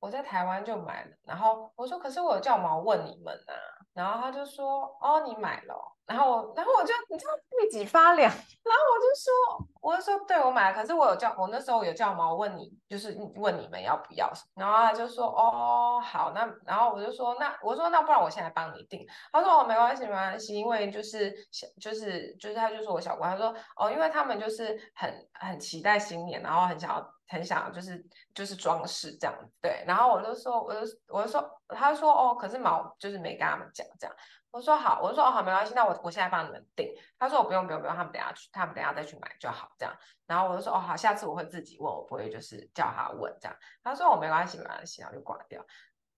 [0.00, 3.52] 我在台湾就买了，然后我说，可是我有叫毛问你们啊，
[3.94, 5.92] 然后他就说，哦，你买了。
[6.06, 21.34] 然后，然后我就你知道背脊发凉，然后我就说，我就说对，我买了，可是我有叫，我那时候有叫毛问你，就是问你们要不要，然后他就说哦好，那然后我就说那我说那不然我现在帮你订，他说哦没关系没关系，因为就是
[21.80, 34.16] 就是就是他就说我小姑，他说哦因为他们就是很很期待新年，然后很想要很想要就是就是装饰这样，对，然后我就说我就我就说他就说哦可是毛就是没跟他们讲这样。
[34.52, 36.88] 我说好，我说哦好，没关系，那我我现在帮你们订。
[37.18, 39.94] 他说我不用不用不用，他们等下去，他们等下再去买就好，这样。
[40.26, 43.54] 然后我就说哦好，下次我会自己问，我不会就是叫他问这样。
[43.82, 45.62] 他说我没关系没关系，然后就挂掉。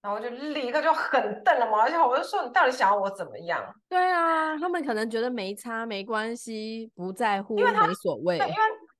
[0.00, 3.60] 然后我就立刻就很瞪了毛，而且我就说你到底想要我怎么样？
[3.88, 8.38] 对啊，他们可能觉得没差没关系，不在乎，因为没所谓。
[8.38, 8.54] 因为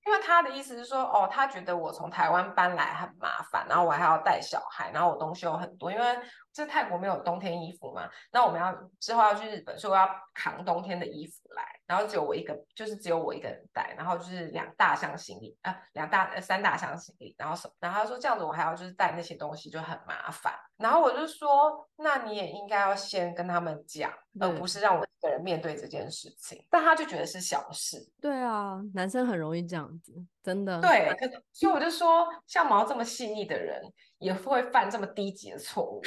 [0.09, 6.19] 因为他的意思是说，哦，他觉得我从台湾搬来很麻烦，然后我还要带小孩，然后我东西有很多，因为。
[6.51, 8.09] 这泰国没有冬天衣服嘛？
[8.33, 11.63] 那我们要之后要去日本，所以我要扛冬天的衣服来。
[11.85, 13.93] 然后只有我一个，就是只有我一个人带。
[13.97, 17.35] 然后就是两大箱行李啊，两大呃三大箱行李。
[17.37, 17.73] 然后什么？
[17.79, 20.53] 然后他说这样子我还要就是带那些东西就很麻烦。
[20.77, 26.65] 然后我就说，那你也应该要先跟他们讲，而不是让我一个人面对这件事情。
[26.69, 27.97] 但他就觉得是小事。
[28.21, 30.79] 对啊，男生很容易这样子，真的。
[30.79, 33.81] 对，可所以我就说，像毛这么细腻的人，
[34.19, 36.01] 也会犯这么低级的错误。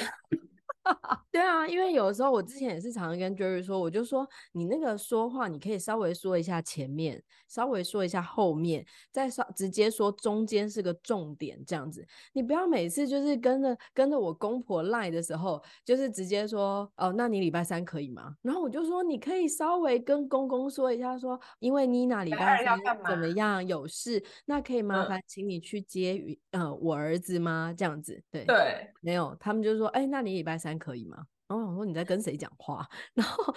[1.31, 12.05] 对啊，因为有的时候我之前也是常常跟 Jerry 说，我就说你那个说话，你可以稍微说一下前面，稍微说一下后面，再稍直接说中间是个重点这样子。
[12.33, 18.35] 你不要每次就是跟着跟着我公婆赖的时候，就是直接说哦，那你礼拜三可以吗？
[18.41, 27.73] 然后我就说你可以稍微跟公公说一下说，说因为妮娜礼拜三怎么样有事，那可以麻烦请你去接嗯、呃、我儿子吗？
[27.77, 30.72] 这样子对对，没有，他们就说哎，那你礼拜三。
[30.77, 31.25] 可以吗？
[31.47, 32.87] 然后我说你在跟谁讲话？
[33.13, 33.53] 然后。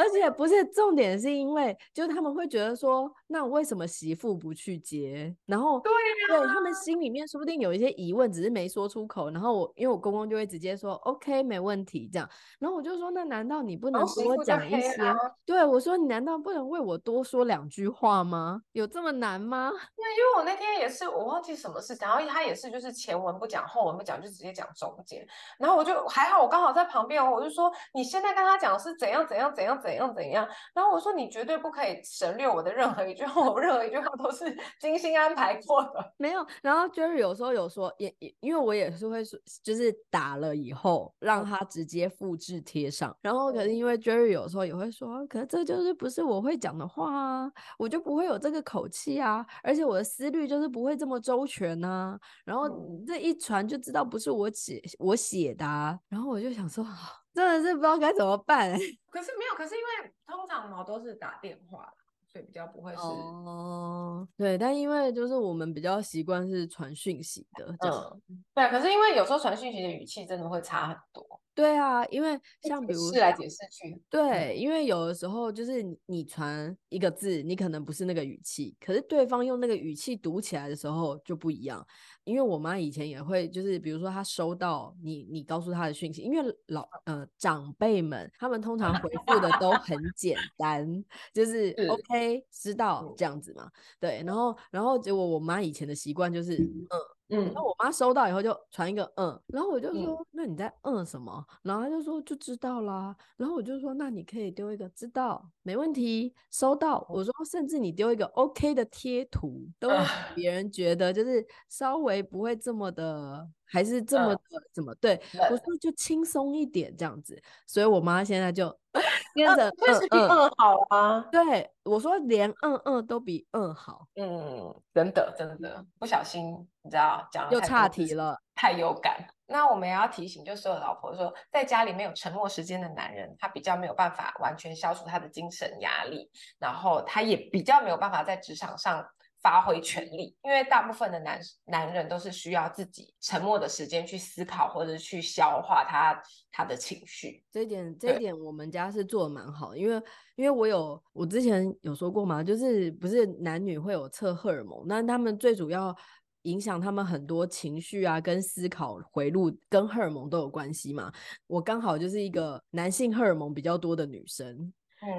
[0.00, 5.36] 而且不是重点，是因为就是他们会觉得说，那为什么媳妇不去接？
[5.44, 9.30] 然后对呀，对他们心里面说不定有一些疑问，只是没说出口。
[9.30, 12.26] 然后我因为我公公就会直接说 OK 没问题这样。
[12.58, 14.96] 然后我就说，那难道你不能多讲一些？
[15.44, 18.62] 对我说，你难道不能为我多说两句话吗？
[18.72, 19.70] 有这么难吗？
[19.70, 25.26] 对，因为我那天也是我忘记什么事情，然后他也是就是前文不讲后文不讲，就直接讲中间。
[25.58, 29.89] 然后我就还好，我刚好在旁边，我就说你现在跟他讲是怎样怎样怎样怎样。
[29.90, 30.46] 怎样怎样？
[30.72, 34.44] 然后我说，你绝对不可以省略我的任何一句话，我任何一句话都是
[34.78, 36.12] 精心安排过的。
[36.16, 36.46] 没有。
[36.62, 43.16] 然后 Jerry 有时候有说，也也因为我也是会说，就是打了以后让他直接复制贴上。
[43.20, 52.16] 然后可是因为 Jerry 有时候也会说，可是这就是不是我会讲的话啊，我就不会有这个口气啊，而且我的思虑就是不会这么周全啊。
[52.44, 52.68] 然后
[53.04, 55.98] 这一传就知道不是我写我写的啊。
[56.08, 56.86] 然后我就想说。
[57.34, 58.70] 真的是不知道该怎么办。
[59.10, 61.92] 可是没有，可是因为通常毛都是打电话，
[62.26, 64.26] 所以比较不会是哦。
[64.36, 68.22] 对，但因为就是我们比较习惯是传讯息的，嗯，
[68.54, 68.68] 对。
[68.68, 71.40] 可是因为有时候传讯息的语气真的会差很多。
[71.60, 81.86] 对啊，因为像比如是来解释去，对，因为有的时候就是你传一个字，你可能不是那个语气，可是对方用那个语气读起来的时候就不一样。
[82.24, 97.19] 因为我妈以前也会，就是比如说她收到你你告诉她的讯息，因为老呃长辈们他们通常回复的都很简单，就是 OK 知道这样子嘛，对，然后然后结果我妈以前的习惯就是嗯。
[97.30, 101.44] 嗯，然后我妈收到以后就传一个嗯，然后我就说、嗯、那你在嗯什么？
[101.62, 103.16] 然后她就说就知道啦。
[103.36, 107.06] 然后我就说那你可以丢一个知道，没问题，收到。
[107.08, 114.40] 我说甚至你丢一个 OK 的贴图，都让别人觉得就是稍微不会这么的，还是这么的
[114.72, 115.20] 怎么对？
[115.50, 117.40] 我说就轻松一点这样子。
[117.66, 118.76] 所以我妈现在就。
[119.32, 119.68] 变成
[120.10, 129.24] 嗯嗯好啊，对我说连嗯嗯都比嗯好，嗯，真的真的不小心你知道讲又岔题了，太有感。
[129.46, 136.28] 那我们也要提醒，就是所有老婆说，在家里没有沉默时间的男人，他比较没有办法完全消除他的精神压力，
[136.58, 139.06] 然后他也比较没有办法在职场上。
[139.42, 146.22] 发挥全力，因为大部分的男男人都是需要自己沉默的时间去思考，或者去消化他
[146.52, 147.42] 他的情绪。
[147.50, 150.02] 这一点，这一点我们家是做的蛮好的，因为
[150.36, 155.96] 因为我有我之前有说过嘛，就是不是男女会有测荷尔蒙，那他们最主要
[156.42, 161.12] 影响他们很多情绪啊，跟思考回路跟荷尔蒙都有关系嘛。
[161.46, 164.72] 我刚好就是一个男性荷尔蒙比较多的女生。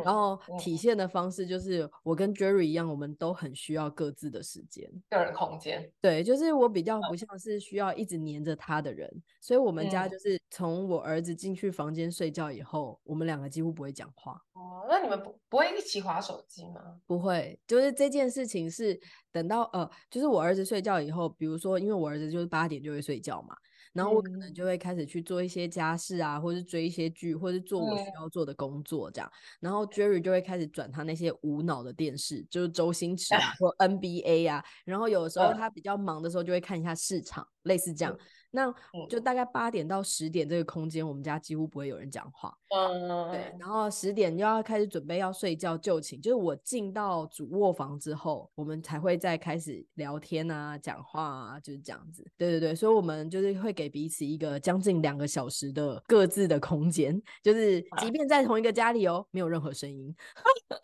[0.03, 5.91] 然后体现的方式就是我跟 Jerry 一样，我们都很需要各自的时间、个人空间。
[5.99, 14.39] 对，就是我比较不像是需要一直黏着他的人，所以我们家就是从我儿子进去房间睡觉以后，我们两个几乎不会讲话。
[14.53, 16.99] 哦，那你们不不会一起划手机吗？
[17.07, 18.99] 不会，就是这件事情是
[19.31, 23.55] 等到呃，就是我儿子睡觉以后，比如说因为我儿子就是八点就会睡觉嘛。
[23.93, 29.32] 然后我可能就会开始去做一些家事啊，或是追一些剧，或是做我需要做的工作这样。
[29.60, 34.63] 然后 Jerry 就会开始转他那些无脑的电视，就是周星驰啊 或 NBA 啊。
[34.86, 38.17] 然后有的时候他比较忙的时候，就会看一下市场，类似这样。
[38.51, 38.73] 那
[39.09, 42.55] 就大概八点到十点这个空间，我们家几乎不会有人讲话。
[42.69, 43.55] 嗯，对。
[43.59, 52.25] 然后十点就要开始准备要睡觉就寝，就是我进到主卧房之后，我们才会再开始聊天啊、讲话啊，就是这样子。
[52.37, 60.13] 对对对，所以我们就是会给彼此一个将近两个小时的各自的空间，就是即便在同一个家里哦，没有任何声音。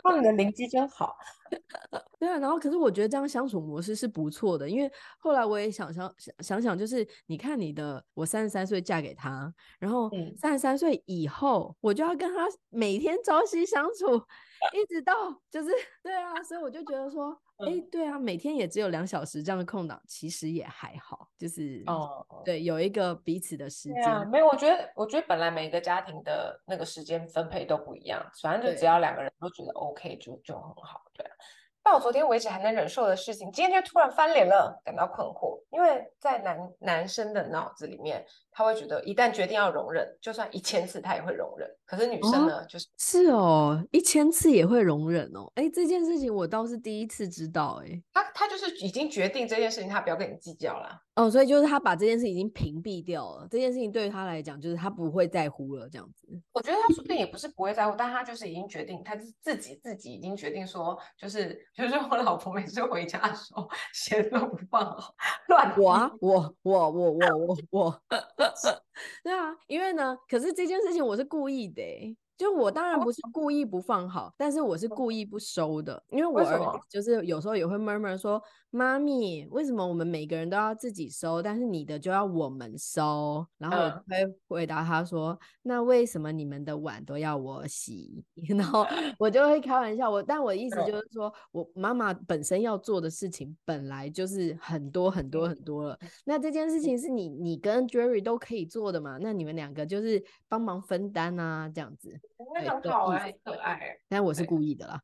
[0.03, 1.15] 那你的邻居真好。
[2.19, 14.15] 对啊，然后可是我觉得这样相处模式是不错的，因为后来我也想想想想想，就是你看你的，我三十三岁嫁给他，然后三十三岁以后，我就要跟他每天朝夕相处，
[14.73, 15.13] 一直到
[15.51, 15.69] 就是
[16.01, 24.03] 对啊，所以我就觉得说，哎、欸，对啊，每天也只有两小时这样的空档，其实也还好，就是哦，对，有一个彼此的时间。
[24.05, 31.31] 啊，没有，我觉得，我觉得本来每个家庭的那个时间分配都不一样，反正就只要两个人都觉得 OK 就就很好，对啊。
[31.83, 35.57] 到昨天为止还能忍受的事情，今天就突然翻脸了，感到困惑。
[35.69, 38.25] 因为在男男生的脑子里面，
[38.57, 41.69] 他会觉得一旦决定要容忍，就算一千次他也会容忍。
[41.85, 45.49] 可是女生呢，哦、就是是哦，一千次也会容忍哦。
[45.53, 47.79] 哎，这件事情我倒是第一次知道。
[47.85, 50.89] 哎，他他就是已经决定这件事情，他不要跟你计较了。
[51.13, 53.47] 哦，所以就是他把这件事已经屏蔽掉了。
[53.49, 56.27] 这件事情对于他来讲，就是他不会在乎了，这样子。
[56.51, 65.13] 我觉得他说不定也不是不会在乎，但他就是已经决定，他自己自己已经决定说，就是就是我老婆每次回家的时候， 鞋都不放好，
[65.47, 68.01] 乱我啊，我我我我我我，
[69.23, 72.17] 对啊，因为呢，可是这件事情我是故意的、欸。
[72.37, 83.45] 就我当然不是故意不放好，但是我是故意不收的，因为我儿子就是有时候也会 murmur 说，妈咪，为什么我们每个人都要自己收，但是你的就要我们收？
[83.57, 88.23] 然后我就会回答他说，那为什么你们的碗都要我洗？
[88.49, 88.85] 然后
[89.17, 99.17] 我就会开玩笑，我但我意思就是说我妈妈本身要做的事情本来就是很多很多很多了，那这件事情是你你跟 Jerry 都可以做的嘛？
[99.21, 102.19] 那你们两个就是帮忙分担啊，这样子。
[102.53, 103.97] 那很好哎，可爱。
[104.09, 105.01] 但我是故意的啦，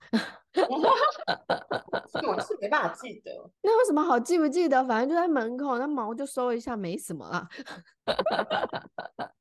[0.56, 3.32] 我是没办法记得。
[3.62, 4.84] 那有什么好记不记得？
[4.86, 7.48] 反正就在门口，那毛就收一下，没什么啦。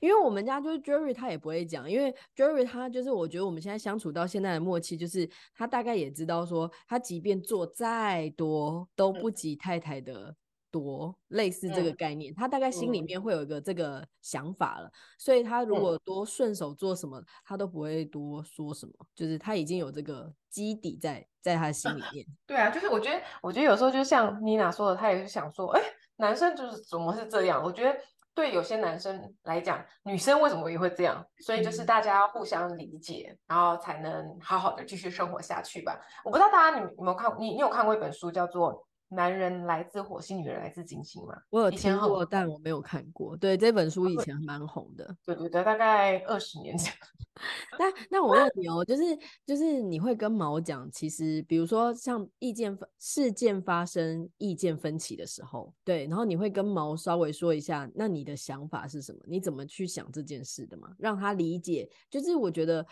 [0.00, 10.34] 因为我们家就是 Jerry，他也不会讲，因为 Jerry 他就是我觉得我们现在相处到现在的默契，就是他大概也知道说，他即便做再多都不及太太的。
[10.76, 22.26] 多类似这个概念，他大概心里面会有一个这个想法了，所以他如果多顺手做什么，他都不会多说什么，就是他已经有这个基底在在他心里面。
[22.46, 25.80] 对啊，就是我觉得，我觉得有时候就像妮娜说的，他也是想说，哎，
[26.16, 27.62] 男生就是怎么是这样？
[27.64, 27.98] 我觉得
[28.34, 31.26] 对有些男生来讲，女生为什么也会这样？
[31.38, 35.98] 所以就是大家要互相理解，然后才能好好的继续生活下去吧。
[36.22, 38.86] 我不知道大家你有没有看，你你有看过一本书叫做？
[39.16, 41.34] 男人来自火星，女人来自金星嘛？
[41.50, 43.36] 我有听过，但我没有看过。
[43.36, 45.16] 对，这本书以前蛮红的。
[45.24, 46.92] 对对对，大概二十年前。
[47.78, 49.02] 那那我问你哦，就是
[49.44, 59.20] 就是你会跟毛讲，其实比如说像意见事件发生意见分歧的时候，对，然后你会跟毛稍微说一下，那你的想法是什么？
[59.26, 60.90] 你怎么去想这件事的嘛？
[60.98, 61.90] 让他理解。
[62.10, 62.86] 就是我觉得。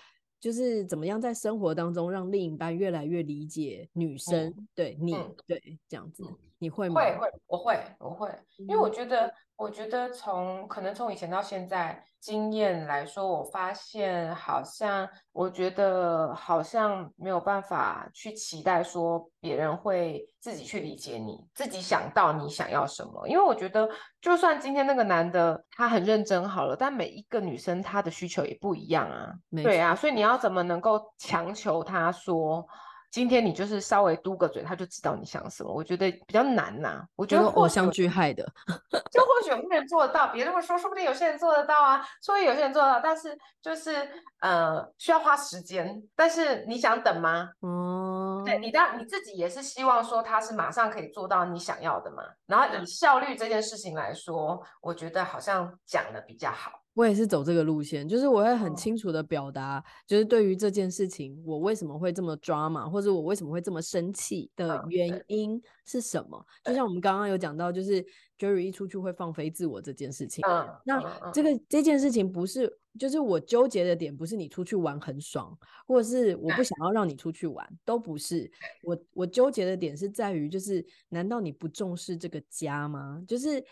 [0.44, 6.22] 就是怎么样在生活当中让另一半越来越理解女生，嗯、对你、嗯、对这样子，
[6.58, 7.00] 你会吗？
[7.00, 8.28] 会会，我会我会，
[8.58, 9.32] 因为我觉得。
[9.56, 23.28] 我觉得从可能从以前到现在经验来说，我发现好像，我觉得好像没有办法去期待说别人会自己去理解你，自己想到你想要什么。
[23.28, 23.86] 因为我觉得，
[24.22, 29.30] 就算今天那个男的他很认真好了，但每一个女生她的需求也不一样啊。
[29.62, 32.66] 对啊，所以你要怎么能够强求他说？
[33.14, 35.72] 今天你就是稍微嘟个嘴，他就知道你想什么。
[35.72, 37.04] 我觉得比较难呐、啊。
[37.14, 38.44] 我觉得偶像剧害的，
[39.12, 42.04] 就或许有些人做得到，别这么说，说不定有些人做得到啊。
[42.20, 43.94] 所以有些人做得到，但是就是
[44.40, 46.02] 呃需要花时间。
[46.16, 47.50] 但是你想等吗？
[47.60, 52.24] 哦、嗯，对，你当你自己也是希望说他是马上可以做到你想要的嘛。
[52.46, 56.72] 然后以效率这件事情来说，我觉得好像讲的比较好。
[56.94, 66.46] 我也是走这个路线，就是我会很清楚的表达，就是对于这件事情，我为什么会这么抓嘛，或者我为什么会这么生气的原因是什么？
[66.64, 68.04] 就像我们刚刚有讲到，就是
[68.38, 70.44] Jerry 一出去会放飞自我这件事情。
[70.84, 72.78] 那这个这件事情不是。
[72.96, 78.48] 就是我纠结的点不是你出去玩很爽，或者是我不想要让你出去玩，都不是。
[78.84, 83.20] 我我纠结的点是在于，就是难道你不重视这个家吗？
[83.26, 83.66] 就是在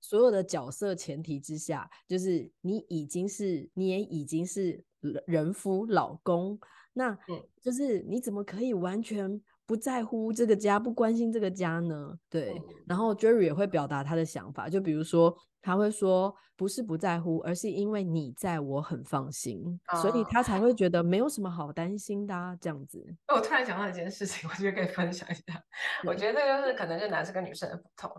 [0.00, 4.82] 所有的角色前提之下，就是你已经是你也已经是
[5.26, 6.58] 人夫老公，
[6.92, 7.16] 那
[7.62, 9.40] 就是你怎么可以完全
[9.70, 12.18] 不在乎这个家，不关心这个家呢？
[12.28, 12.60] 对。
[12.88, 15.32] 然后 Jerry 也会表达他的想法，就比如说。
[15.62, 23.04] 他会说，不是不在乎，而是因为你在我很放心，哦、所以他才会觉得没有什么好担心的、啊、这样子。
[23.28, 25.62] 我突然想到一件事情，我觉得可以分享一下。
[26.06, 28.10] 我觉得这个就是可能是男生跟女生的不同。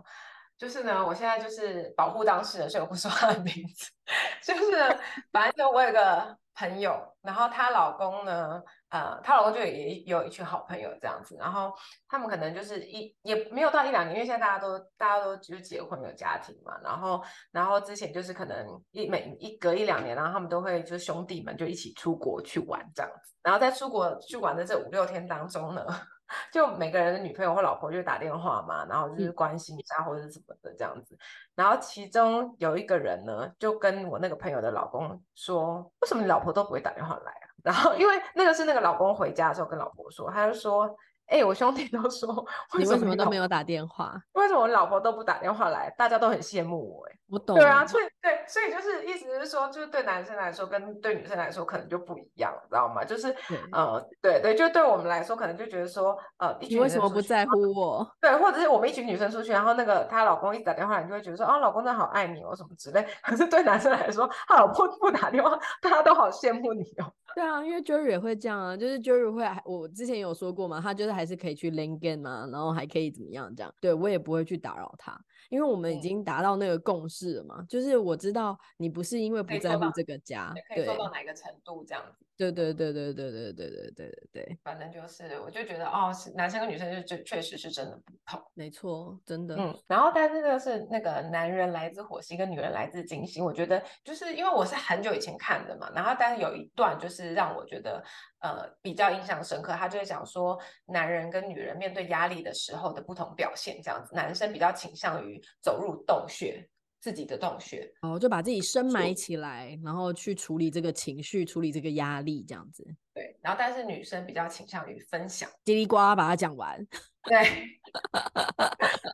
[0.56, 3.90] 就是呢，我现在就是保护当事人，所以我不说他的名字。
[4.46, 4.96] 就是
[5.32, 8.62] 反正就我有个朋友，然后她老公呢。
[8.92, 11.72] 呃，她老公就也有一群好朋友这样子，然后
[12.06, 25.86] 他们可能就是一也没有到一两年，因为现在大家都大家都就是结婚有家庭嘛，然后然后之前就是可能一每一隔一两年，然后他们都会就是兄弟们就一起出国去玩这样子，然后在出国去玩的这五六天当中呢，
[26.52, 31.16] 就每个人的女朋友或老婆就打电话嘛，然后就是关心一下或者什么的这样子。
[31.54, 40.94] 然后其中有一个人呢，就跟我那个朋友的老公说：“为什么你老婆都不会打电话来啊？”然后因为那个是那个老公回家的时候跟老婆说，他就说。
[41.26, 42.28] 哎、欸，我兄弟都说，
[42.76, 44.12] 为什么你为什么都没有打电话？
[44.34, 45.88] 为什么我老婆都不打电话来？
[45.96, 47.06] 大家都很羡慕我。
[47.06, 47.56] 哎，我懂。
[47.56, 53.02] 对啊，所以对，所以就是意思是说，就是对男生来说跟对女生来说可能就不一样，知道吗？
[53.02, 53.34] 就是
[53.70, 58.06] 呃，对对，就对我们来说可能就觉得说，呃，一群为什么不在乎我？
[58.20, 63.06] 对，或者是我们一群女生出去，然后那个她老公一直打电话来，你就会觉得说，啊，老公真的好爱你哦，什么之类。
[63.24, 67.08] 可是对男生来说，他老婆不打电话，大家都好羡慕你哦。
[67.34, 75.18] 对啊，因为 Jerry 也会这样啊，就是 Jerry 会，我之前有说过嘛，他就是还是可以去 LinkedIn 嘛，然后还可以怎么样这样，对我也不会去打扰他，
[75.50, 82.26] 因为我们已经达到那个共识了嘛，嗯、就是我知道你不是因为不在乎这个家，可以做到哪个程度这样子。
[82.34, 89.54] 对对对对对对对对对对对，反正就是，我就觉得哦，男生跟女生就就确实是真的不同，没错，真的。
[89.56, 98.02] 嗯，然后但是这个是那个男人来自火星，跟女人来自金星，我觉得就是因为我是很久以前看的嘛，然后但是有一段就是让我觉得
[98.42, 106.68] 呃比较印象深刻，他就会讲说男人跟女人面对压力的时候的不同表现，这样子，男生比较倾向于走入洞穴。
[107.02, 112.86] 自己的洞穴，哦，就把自己深埋起来，然后去处理这个情绪，处理这个压力，这样子。
[113.12, 116.78] 对，然后但是女生比较倾向于分享，叽里呱啦把它讲完。
[117.28, 117.44] 对，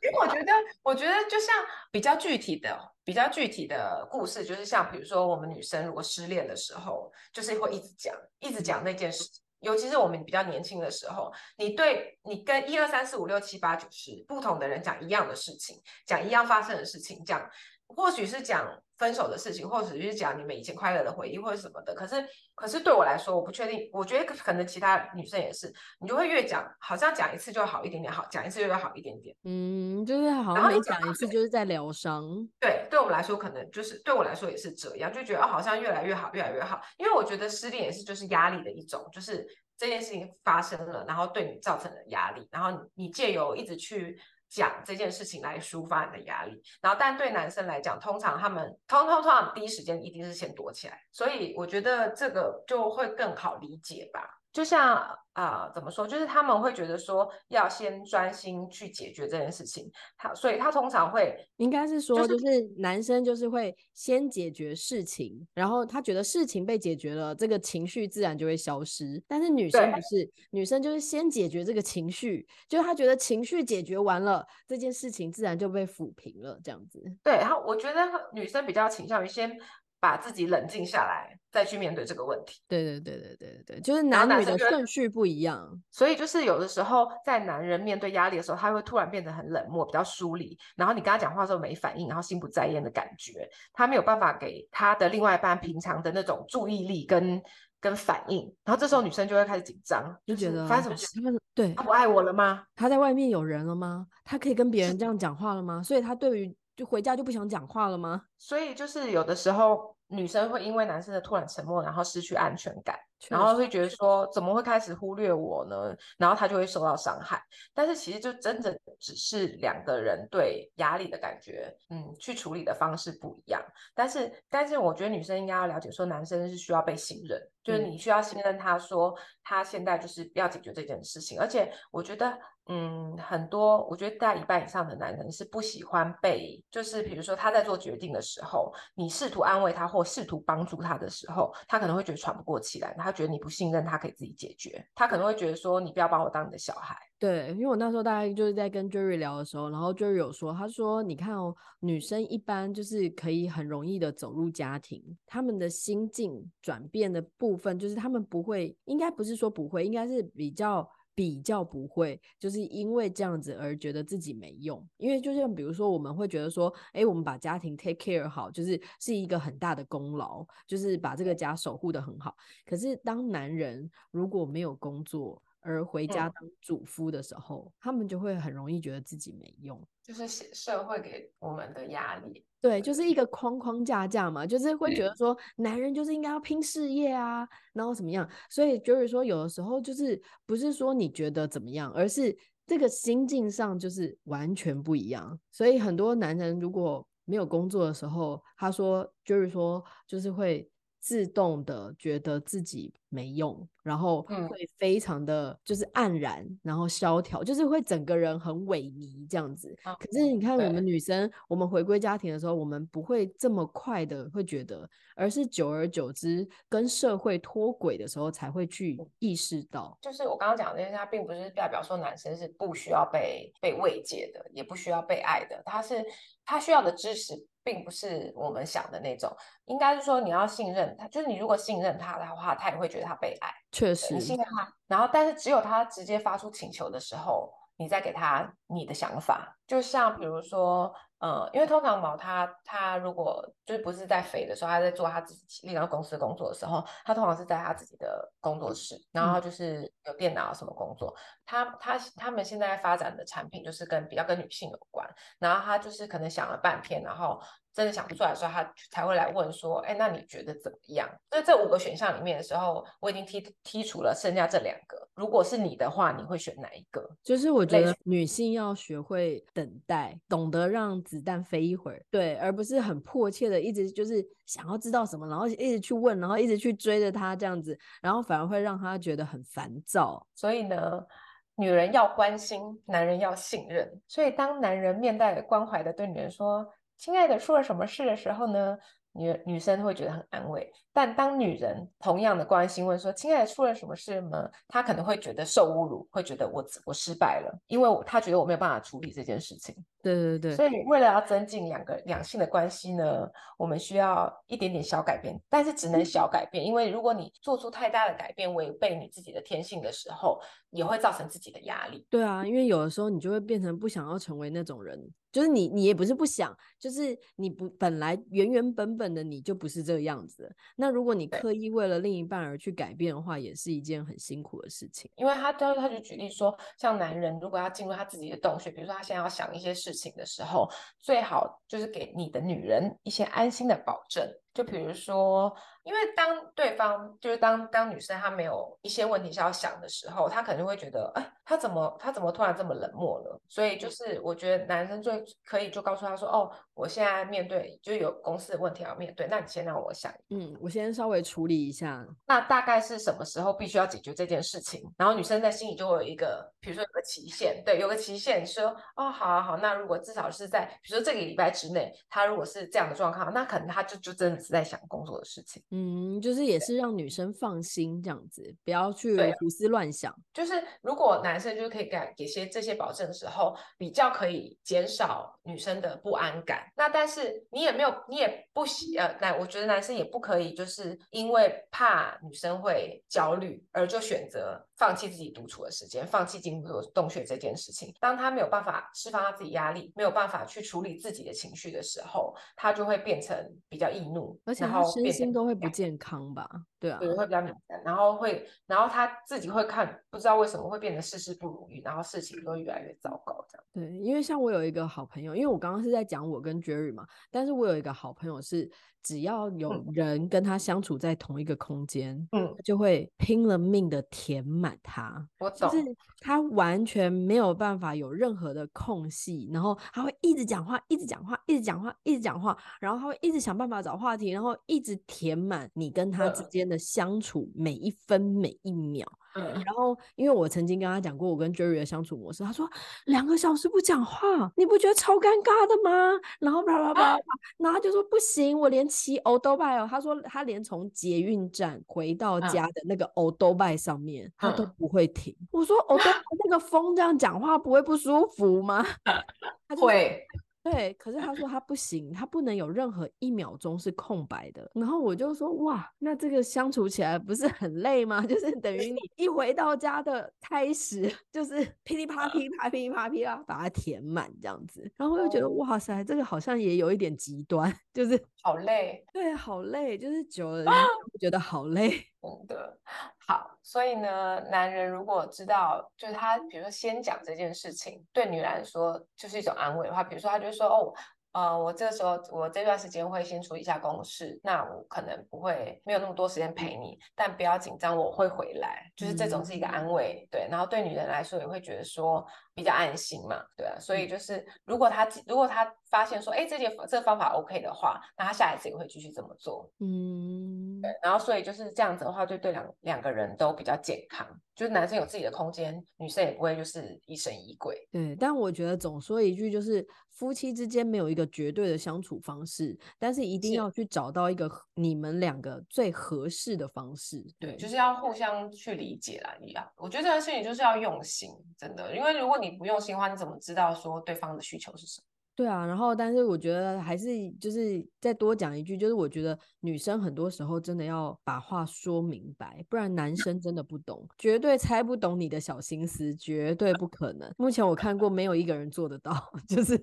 [0.03, 0.53] 因为我觉得，
[0.83, 1.55] 我觉得就像
[1.91, 9.29] 比较具体的、比较具体的故事，就是像比如说我们女生如果失恋的时候，就是会一直讲，一直讲那件事。
[9.61, 17.51] 尤其是我们比较年轻的时候，你对你跟一二三四五六七八九十不同的人讲一样的事情，讲一样发生的事情，讲。
[17.97, 21.95] 或许是讲分手的事情，或者是讲你们以前快乐的回忆，或者什么的。
[21.95, 22.17] 可是，
[22.55, 23.89] 可是对我来说，我不确定。
[23.93, 29.35] 我觉得可能其他女生也是，你就会越讲，好像讲一次就好一点点，好讲一次就会好一点点。
[29.45, 32.25] 嗯，就是好像每讲一次就是在疗伤。
[32.59, 36.81] 对，对我们来说，可能就是对我来说也是这样，就觉得哦，好像越来越好，越来越好。
[36.97, 39.47] 因为我觉得失恋也是就是压力的一种，就是
[39.77, 44.19] 这件事情发生了，然后对你造成了压力，然后你借由一直去。
[44.49, 54.39] 讲这件事情来抒发你的压力，然后但对男生来讲，通常他们通通通常第一时间一定是先躲起来，所以我觉得这个就会更好理解吧。
[54.59, 54.97] 就像
[55.35, 56.05] 啊、呃，怎么说？
[56.05, 69.23] 就是他们会觉得说要先专心去解决这件事情，他所以他通常会应该是说，就是男生就是会先解决事情，然后他觉得事情被解决了，这个情绪自然就会消失。
[69.29, 77.01] 但是女生不是，女生就是先解决这个情绪，就是他觉得情绪解决完了，这件事情自然就被抚平了，这样子。
[77.23, 78.01] 对，然后我觉得
[78.33, 79.57] 女生比较倾向于先。
[80.01, 82.61] 把自己冷静下来，再去面对这个问题。
[82.69, 90.57] 对对对对对对，就是男女的顺序不一样，所以就是有的时候在男人面对压力的时候，他会突然变得很冷漠，比较疏离。
[90.77, 97.43] 然后你跟他讲话的时候没反应，然后心不在焉的感觉，他没有办法给他的另外一半平常的那种注意力跟
[97.81, 98.43] 跟反应。
[98.65, 101.41] 然后这时候女生就会开始紧张，就觉得发生什么事？
[101.55, 102.63] 对，他不爱我了吗？
[102.77, 104.07] 他在外面有人了吗？
[104.25, 105.83] 他可以跟别人这样讲话了吗？
[105.83, 106.57] 所以他对于。
[106.79, 108.23] 就回家就不想讲话了吗？
[108.39, 112.97] 所以就是有的时候女生会因为男生的突然沉默，然后失去安全感，
[113.29, 115.97] 然后会觉得说怎么会开始忽略我呢？
[116.17, 117.43] 然后他就会受到伤害。
[117.75, 123.63] 但是其实就真的只是两个人对压力的感觉，嗯，去处理的方式不一样。
[123.95, 132.39] 但是但是我觉得女生应该要了解说，男生是需要被信任，就是你需要信任他说他现在就是要解决这件事情，而且我觉得。
[132.71, 146.95] 嗯，很多我觉得大概一半以上的男人是不喜欢被，就是比如说他在做决定的时候，你试图安慰他或试图帮助他的时候，他可能会觉得喘不过气来，他他觉得你不信任他可以自己解决，他可能会觉得说你不要把我当你的小孩。
[147.19, 160.89] 对，因为我那时候大概就是在跟 Jerry 聊的时候，然后 Jerry 有说，他说你看哦，女生一般就是可以很容易的走入家庭，他们的心境转变的部分，就是他们不会，应该不是说不会，应该是比较。
[161.19, 164.89] 比较不会，就是因为这样子而觉得自己没用。
[164.99, 172.37] 因为就像比如说，我们会觉得说，哎，我们把家庭 take care 好，就是是一个很大的功劳，就是把这个家守护的很好。
[172.65, 179.85] 可是当男人如果没有工作而回家当主夫的时候，嗯，他们就会很容易觉得自己没用。
[180.05, 182.45] 就是社会给我们的压力。
[182.61, 188.29] 对，就是一个框框架架嘛，就是会觉得说，男人就是应该要拼事业啊，然后怎么样？
[188.51, 192.37] 所以就是说，有的时候就是不是说你觉得怎么样，而是
[192.67, 195.39] 这个心境上就是完全不一样。
[195.53, 200.69] 所以很多男人如果没有工作的时候，他说就是说，就是会
[201.01, 209.75] 自动的觉得自己没用，然后会非常的就是黯然，然后萧条，就是会整个人很萎靡这样子。
[209.83, 219.97] 可是你看我们女生，我们回归家庭的时候，我们不会这么快的会觉得，而是久而久之跟社会脱轨的时候才会去意识到。
[220.03, 226.05] 就是我刚刚讲的那些，它并不是代表说男生是不需要被被慰藉的，也不需要被爱的，他是
[226.45, 227.47] 他需要的知识。
[227.65, 229.31] 并不是我们想的那种，
[229.67, 233.53] 应该是说你要信任他，就是你如果信任他的话，他也会觉得他被爱。
[233.73, 239.57] 确实，你信任他，然后但是只有他直接发出请求的时候，你再给他你的想法。
[239.67, 251.11] 就像比如说，呃，因为通常毛他他如果就是不是在肥的时候，他在做他自己另一个公司工作的时候，他通常是在他自己的工作室，然后就是有电脑什么工作。
[251.11, 255.07] 嗯、他他他们现在发展的产品就是跟比较跟女性有关，
[255.39, 257.39] 然后他就是可能想了半天，然后。
[257.79, 265.09] 真的想不出来的时候，他才会来问说：“哎，那你觉得怎么样？”所以这五个选项里面的时候，我已经剔剔除了剩下这两个。
[265.15, 267.09] 如果是你的话，你会选哪一个？
[267.23, 280.27] 就是我觉得女性要学会等待，懂得让子弹飞一会儿，对，而不是很迫切的一直就是想要知道什么，然后一直去问，然后一直去追着他这样子，然后反而会让他觉得很烦躁。
[280.35, 281.07] 所以呢，
[281.55, 284.01] 女人要关心，男人要信任。
[284.09, 286.69] 所以当男人面带关怀的对女人说。
[286.99, 288.77] 亲爱的，出了什么事的时候呢？
[289.13, 290.71] 女女生会觉得很安慰。
[290.93, 299.75] 但当女人同样的关心问说：“亲爱的，出了什么事吗？”她可能会觉得受侮辱，会觉得我我失败了，因为她觉得我没有办法处理这件事情。
[300.03, 300.55] 对对对。
[300.55, 310.41] 所以为了要增进两个两性的关系呢，我们需要一点点小改变，但是只能小改变，因为如果你做出太大的改变，违背你自己的天性的时候，
[310.71, 312.07] 也会造成自己的压力。
[312.11, 320.55] 对啊，因为有的时候你就会变成不想要成为那种人，就是你你也不是不想，就是你不本来原原本本的你就不是这个样子。
[320.77, 325.11] 那如果你刻意为了另一半而去改变的话，也是一件很辛苦的事情。
[325.17, 330.69] 因为他他他就举例说，像男人如果要进入他自己的洞穴，比如说他现在要想一些事情的时候，
[330.99, 334.27] 最好就是给你的女人一些安心的保证。
[334.55, 335.55] 就比如说，
[335.89, 343.41] 因为当对方就是当当女生她没有一些问题是要想的时候，她可能会觉得，哎，她怎么她怎么突然这么冷漠了？
[343.49, 352.07] 所以就是我觉得男生最可以就告诉她说，哦，我现在面对就有公司的问题要面对，那你先让我想，嗯，我先稍微处理一下。
[352.27, 354.83] 那大概是什么时候必须要解决这件事情？
[354.97, 364.49] 然后女生在心里就会有一个，比如说有个期限，对，有个期限，说，哦，好啊好，那如果至少是在比如说这个礼拜之内，他如果是这样的状况，那可能他就就真的是。
[364.49, 370.15] 在想工作的事情，嗯，就是也是让女生放心这样子，不要去胡思乱想。
[370.33, 376.68] 就是如果男生就是可以给给些这些保证的时候，比较可以减少女生的不安感。
[376.77, 387.93] 那但是你也没有，你也不喜呃，那我觉得男生也不可以就是因为怕女生会焦虑而就选择放弃自己独处的时间，放弃进入洞穴这件事情。
[388.01, 393.37] 当他没有办法释放他自己压力，没有办法去处理自己的情绪的时候，他就会变成
[393.69, 394.41] 比较易怒。
[394.45, 396.49] 而且他身心都会不健康吧？
[396.79, 403.67] 对啊，对，会比较敏感，然后会，然后他自己会看，不知道为什么会变得事事不如意，然后事情都越来越糟糕这样。
[403.73, 408.71] 对，因为像我有一个好朋友，因为我刚刚是在讲我跟 Jerry 嘛，但是我有一个好朋友是。
[409.09, 415.27] 只要有人跟他相处在同一个空间，嗯，就会拼了命的填满他。
[415.41, 429.11] 我懂，就是他完全没有办法有任何的空隙，然后他会一直讲话，一直讲话，一直讲话，一直讲话，然后他会一直想办法找话题，然后一直填满你跟他之间的相处每一分每一秒。
[429.35, 432.69] 然后，因为我曾经跟他讲过我跟 Jerry 的相处模式，他说
[433.07, 436.19] 两个小时不讲话，你不觉得超尴尬的吗？
[436.41, 437.19] 然后啪啪啪啪，
[437.59, 445.35] 然后他就说不行，我连骑欧兜拜哦，他说他连从捷运站回到家的那个欧兜拜上面，他都不会停。
[445.51, 448.85] 我说欧兜拜那个风这样讲话不会不舒服吗？
[449.69, 450.27] 他会。
[450.71, 454.71] 对，可是他说他不行，他不能有任何一秒钟是空白的。
[454.75, 458.21] 然后我就说哇，那这个相处起来不是很累吗？
[458.27, 464.91] 就是等于你一回到家的开始，就是噼里啪噼啪噼里啪噼啪把它填满这样子。
[464.97, 469.05] 然后我就觉得哇塞，这个好像也有一点极端， 就是好累。
[469.13, 470.71] 对，好累，就是久了
[471.19, 471.91] 我觉得好累。
[472.23, 472.79] 真的
[473.27, 480.95] 好，所以呢，男人如果知道，就是他，比如说先讲这件事情，对女人来说就是一种安慰的话，比如说他就说，哦，
[481.33, 490.47] 呃，我这个时候我这段时间会先处理一下公事，那我可能不会没有那么多时间陪你，但不要紧张，我会回来，就是这种是一个安慰，对。
[490.49, 492.25] 然后对女人来说也会觉得说，
[492.59, 509.87] 比较安心嘛，对啊，所以就是如果他如果他发现说，哎，这件这个方法 OK 的话，那他下一次也会继续这么做，嗯，对，然后所以就是这样子的话，就对两两个人都比较健康，就是男生有自己的空间，女生也不会就是疑神疑鬼，对，但我觉得总说一句就是。
[510.19, 517.25] 夫妻之间没有一个绝对的相处方式，但是一定要去找到一个你们两个最合适的方式。
[517.39, 519.33] 对，就是要互相去理解啦。
[519.41, 525.05] 一样，我觉得这件事情就是要用心，真的，因为如果你你不用心的话，你怎么知道说对方的需求是什么？
[525.39, 537.33] 对啊，然后但是我觉得还是就是再多讲一句，就是我觉得女生很多时候真的要把话说明白，不然男生真的不懂，绝对猜不懂你的小心思，绝对不可能。
[537.37, 539.13] 目前我看过没有一个人做得到，
[539.49, 539.79] 就是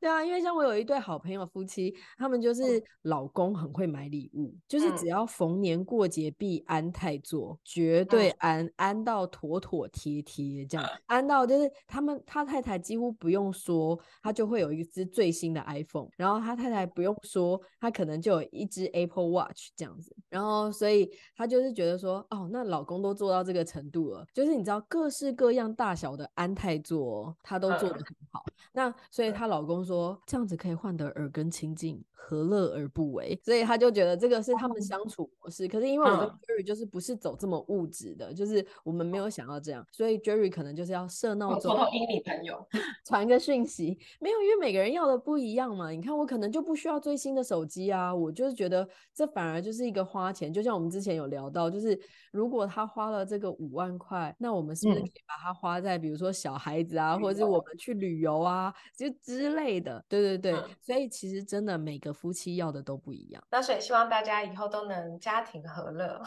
[0.00, 14.95] 对啊，因为像我有一对好朋友夫妻，他们就是老公很会买礼物，就是只要逢年过节必安泰座，绝对安安到妥妥帖帖这样， 安到就是他们他太太几乎不用说，他就会有一个。
[15.02, 28.42] 是最新的 iPhone，然后他太太不用说，他可能就有一只 Apple Watch 这样子，然后所以他就是觉得说，哦，那老公都做到这个程度了，就是你知道各式各样大小的安泰座，他都做得很好。
[28.72, 33.38] 那所以她老公说，这样子可以换得耳根清净，何乐而不为？
[33.44, 35.68] 所以他就觉得这个是他们相处模式。
[35.68, 42.66] 可是因为我跟 Jerry 就是不是走这么物质的，就是我们没有想要这样，所以 Jerry 可能就是要设闹钟，偷偷引你朋友
[43.04, 44.86] 传个讯息，没有，因为每个人。
[44.86, 45.90] 人要的不一样嘛？
[45.90, 50.52] 你看我可能就不需要最新的手机啊，我就是觉得这反而就是一个花钱。
[50.52, 51.98] 就像我们之前有聊到，就是
[52.30, 60.04] 如果他花了这个五万块，那我们是不是可以把它花在比如说小孩子啊，嗯、或者是我们去旅游啊，就之类的。
[60.08, 63.42] 对对对，嗯、所以其实真的每个夫妻要的都不一样。
[63.50, 66.22] 那所以希望大家以后都能家庭和乐。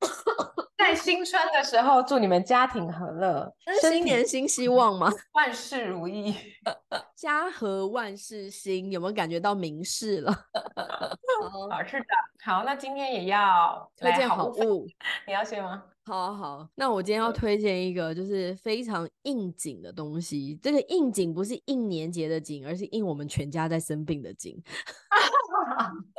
[0.76, 5.08] 在新春的时候，祝你们家庭和乐，新年新希望吗？
[5.32, 6.34] 万事如意，
[7.14, 10.32] 家和万事兴，有没有感觉到明示了？
[11.70, 12.06] 好，是的。
[12.44, 14.84] 好，那今天也要推荐好物，
[15.24, 15.84] 你要先吗？
[16.04, 20.58] 好好，那我今天要推荐一个就是非常应景的东西。
[20.60, 24.60] 这个应景不是应年节的景，而是应我们全家在生病的景。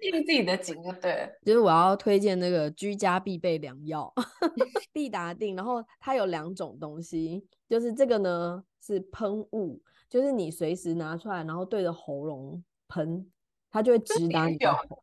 [0.00, 4.12] 应自己的景就对了，就是我要推荐那个居家必备良药
[4.92, 13.30] 必达定，然后它有两种东西，就是这个呢是喷雾，就是你随时拿出来，然后对着喉咙喷，
[13.70, 15.02] 它就会直达你的喉。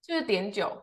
[0.00, 0.82] 就是碘酒，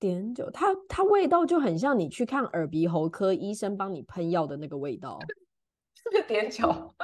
[0.00, 5.20] 碘酒，它它味道就很像你去看耳鼻喉科医生帮你喷药的那个味道，
[5.94, 6.94] 是不是碘酒？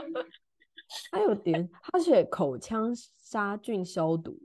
[1.12, 4.36] 还有碘，它写口腔杀菌消毒，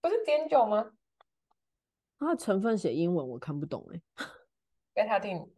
[0.00, 0.92] 不是碘酒吗？
[2.18, 4.00] 它的成分写英文，我看不懂哎。
[4.94, 5.48] 贝塔汀，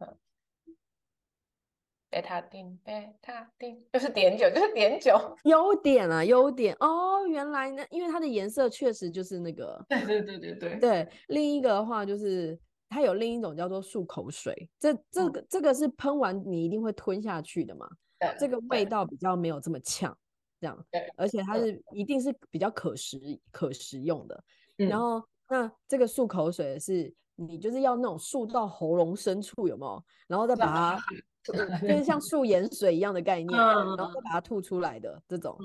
[2.11, 5.17] 贝塔汀，贝塔汀， 就是碘酒，就是碘酒。
[5.45, 9.83] 优点啊，优点哦，原来呢，因为它的颜色确实就是那个。
[9.87, 10.75] 对对对对对。
[10.77, 12.59] 对，另一个的话就是
[12.89, 17.89] 它有另一种叫做漱口水，这这个、嗯、这个是喷完你一定会吞下去的嘛。
[18.37, 20.15] 这个味道比较没有这么呛，
[20.59, 20.85] 这样，
[21.15, 23.17] 而且它是一定是比较可食
[23.51, 24.43] 可食用的。
[24.75, 30.03] 然后，那这个漱口水是你就是要那种漱到喉咙深处有没有？
[30.27, 31.03] 然后再把它，
[31.81, 35.57] 就是像漱盐水一样的概念，然后再把它吐出来的这种。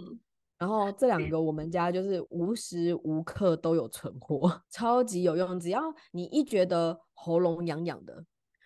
[0.59, 5.61] 然后这两个我们家就是无时无刻都有存货， 超级有用。
[5.61, 8.25] 只要你一觉得喉咙痒痒的，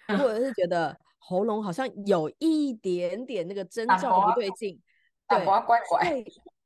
[0.08, 0.96] 或者是觉得。
[1.22, 4.80] 喉咙好像有一点点那个征兆不对劲，
[5.28, 5.78] 对，乖乖，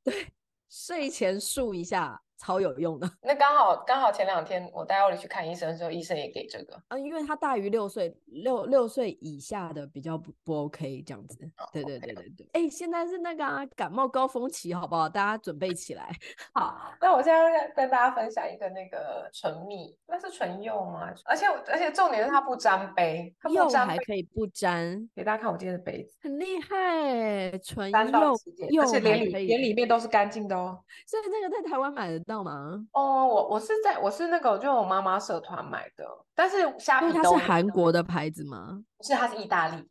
[0.03, 0.27] 对，
[0.69, 2.19] 睡前漱一下。
[2.37, 11.37] 超有用的， 那刚好刚好前两天我带奥利去看医生的时候，医生也给这个啊，因为他大于六岁，六六岁以下的比较不不 OK 这样子。
[11.57, 15.07] Oh, 对对对对对，哎现在是那个、啊、感冒高峰期，好不好？
[15.07, 16.09] 大家准备起来。
[16.53, 21.13] 好，那我现在跟大家分享一个那个唇蜜，那是唇釉吗？
[21.23, 25.09] 而且而且重点是它不沾杯，它不沾还可以不沾。
[25.15, 28.33] 给大家看我今天的杯子，很厉害，唇釉，
[28.81, 30.77] 而且连里连里面都是干净的哦。
[31.07, 32.24] 所以那个在台湾买的。
[32.25, 32.85] 知道吗？
[32.93, 36.03] 哦，我我是在我是那个就我妈妈社团买的，
[36.33, 38.83] 但是虾皮它是韩国的牌子吗？
[38.97, 39.87] 不是，它是意大利。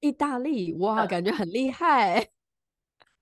[0.00, 2.28] 意大利哇，嗯、感觉很厉害。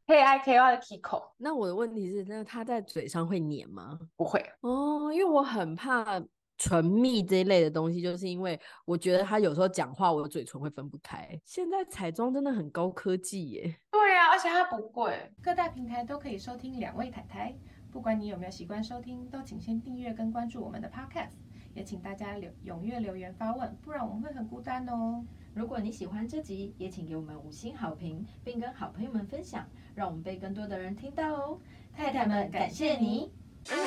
[0.07, 1.31] K I K Y 的 Kiko。
[1.39, 3.99] 那我的问题是，那它在嘴上会黏吗？
[4.17, 6.23] 不会哦，因为我很怕
[6.59, 11.41] 唇蜜这一类的东西，就是因为我觉得他有时候讲话，我的嘴唇会分不开。
[11.47, 13.75] 现在彩妆真的很高科技耶。
[13.91, 17.57] 对呀、啊，而且它不贵，各大平台都可以收听两位台台。
[17.95, 21.35] 不管你有没有习惯收听，都请先订阅跟关注我们的 Podcast，
[21.75, 25.25] 也请大家留踊跃留言发问，不然我们会很孤单哦。
[25.55, 29.65] 如果你喜欢这集，也请给我们五星好评，并跟好朋友们分享，
[29.95, 31.61] 让我们被更多的人听到哦。
[31.97, 33.31] 太太们，感谢你。
[33.71, 33.85] 因为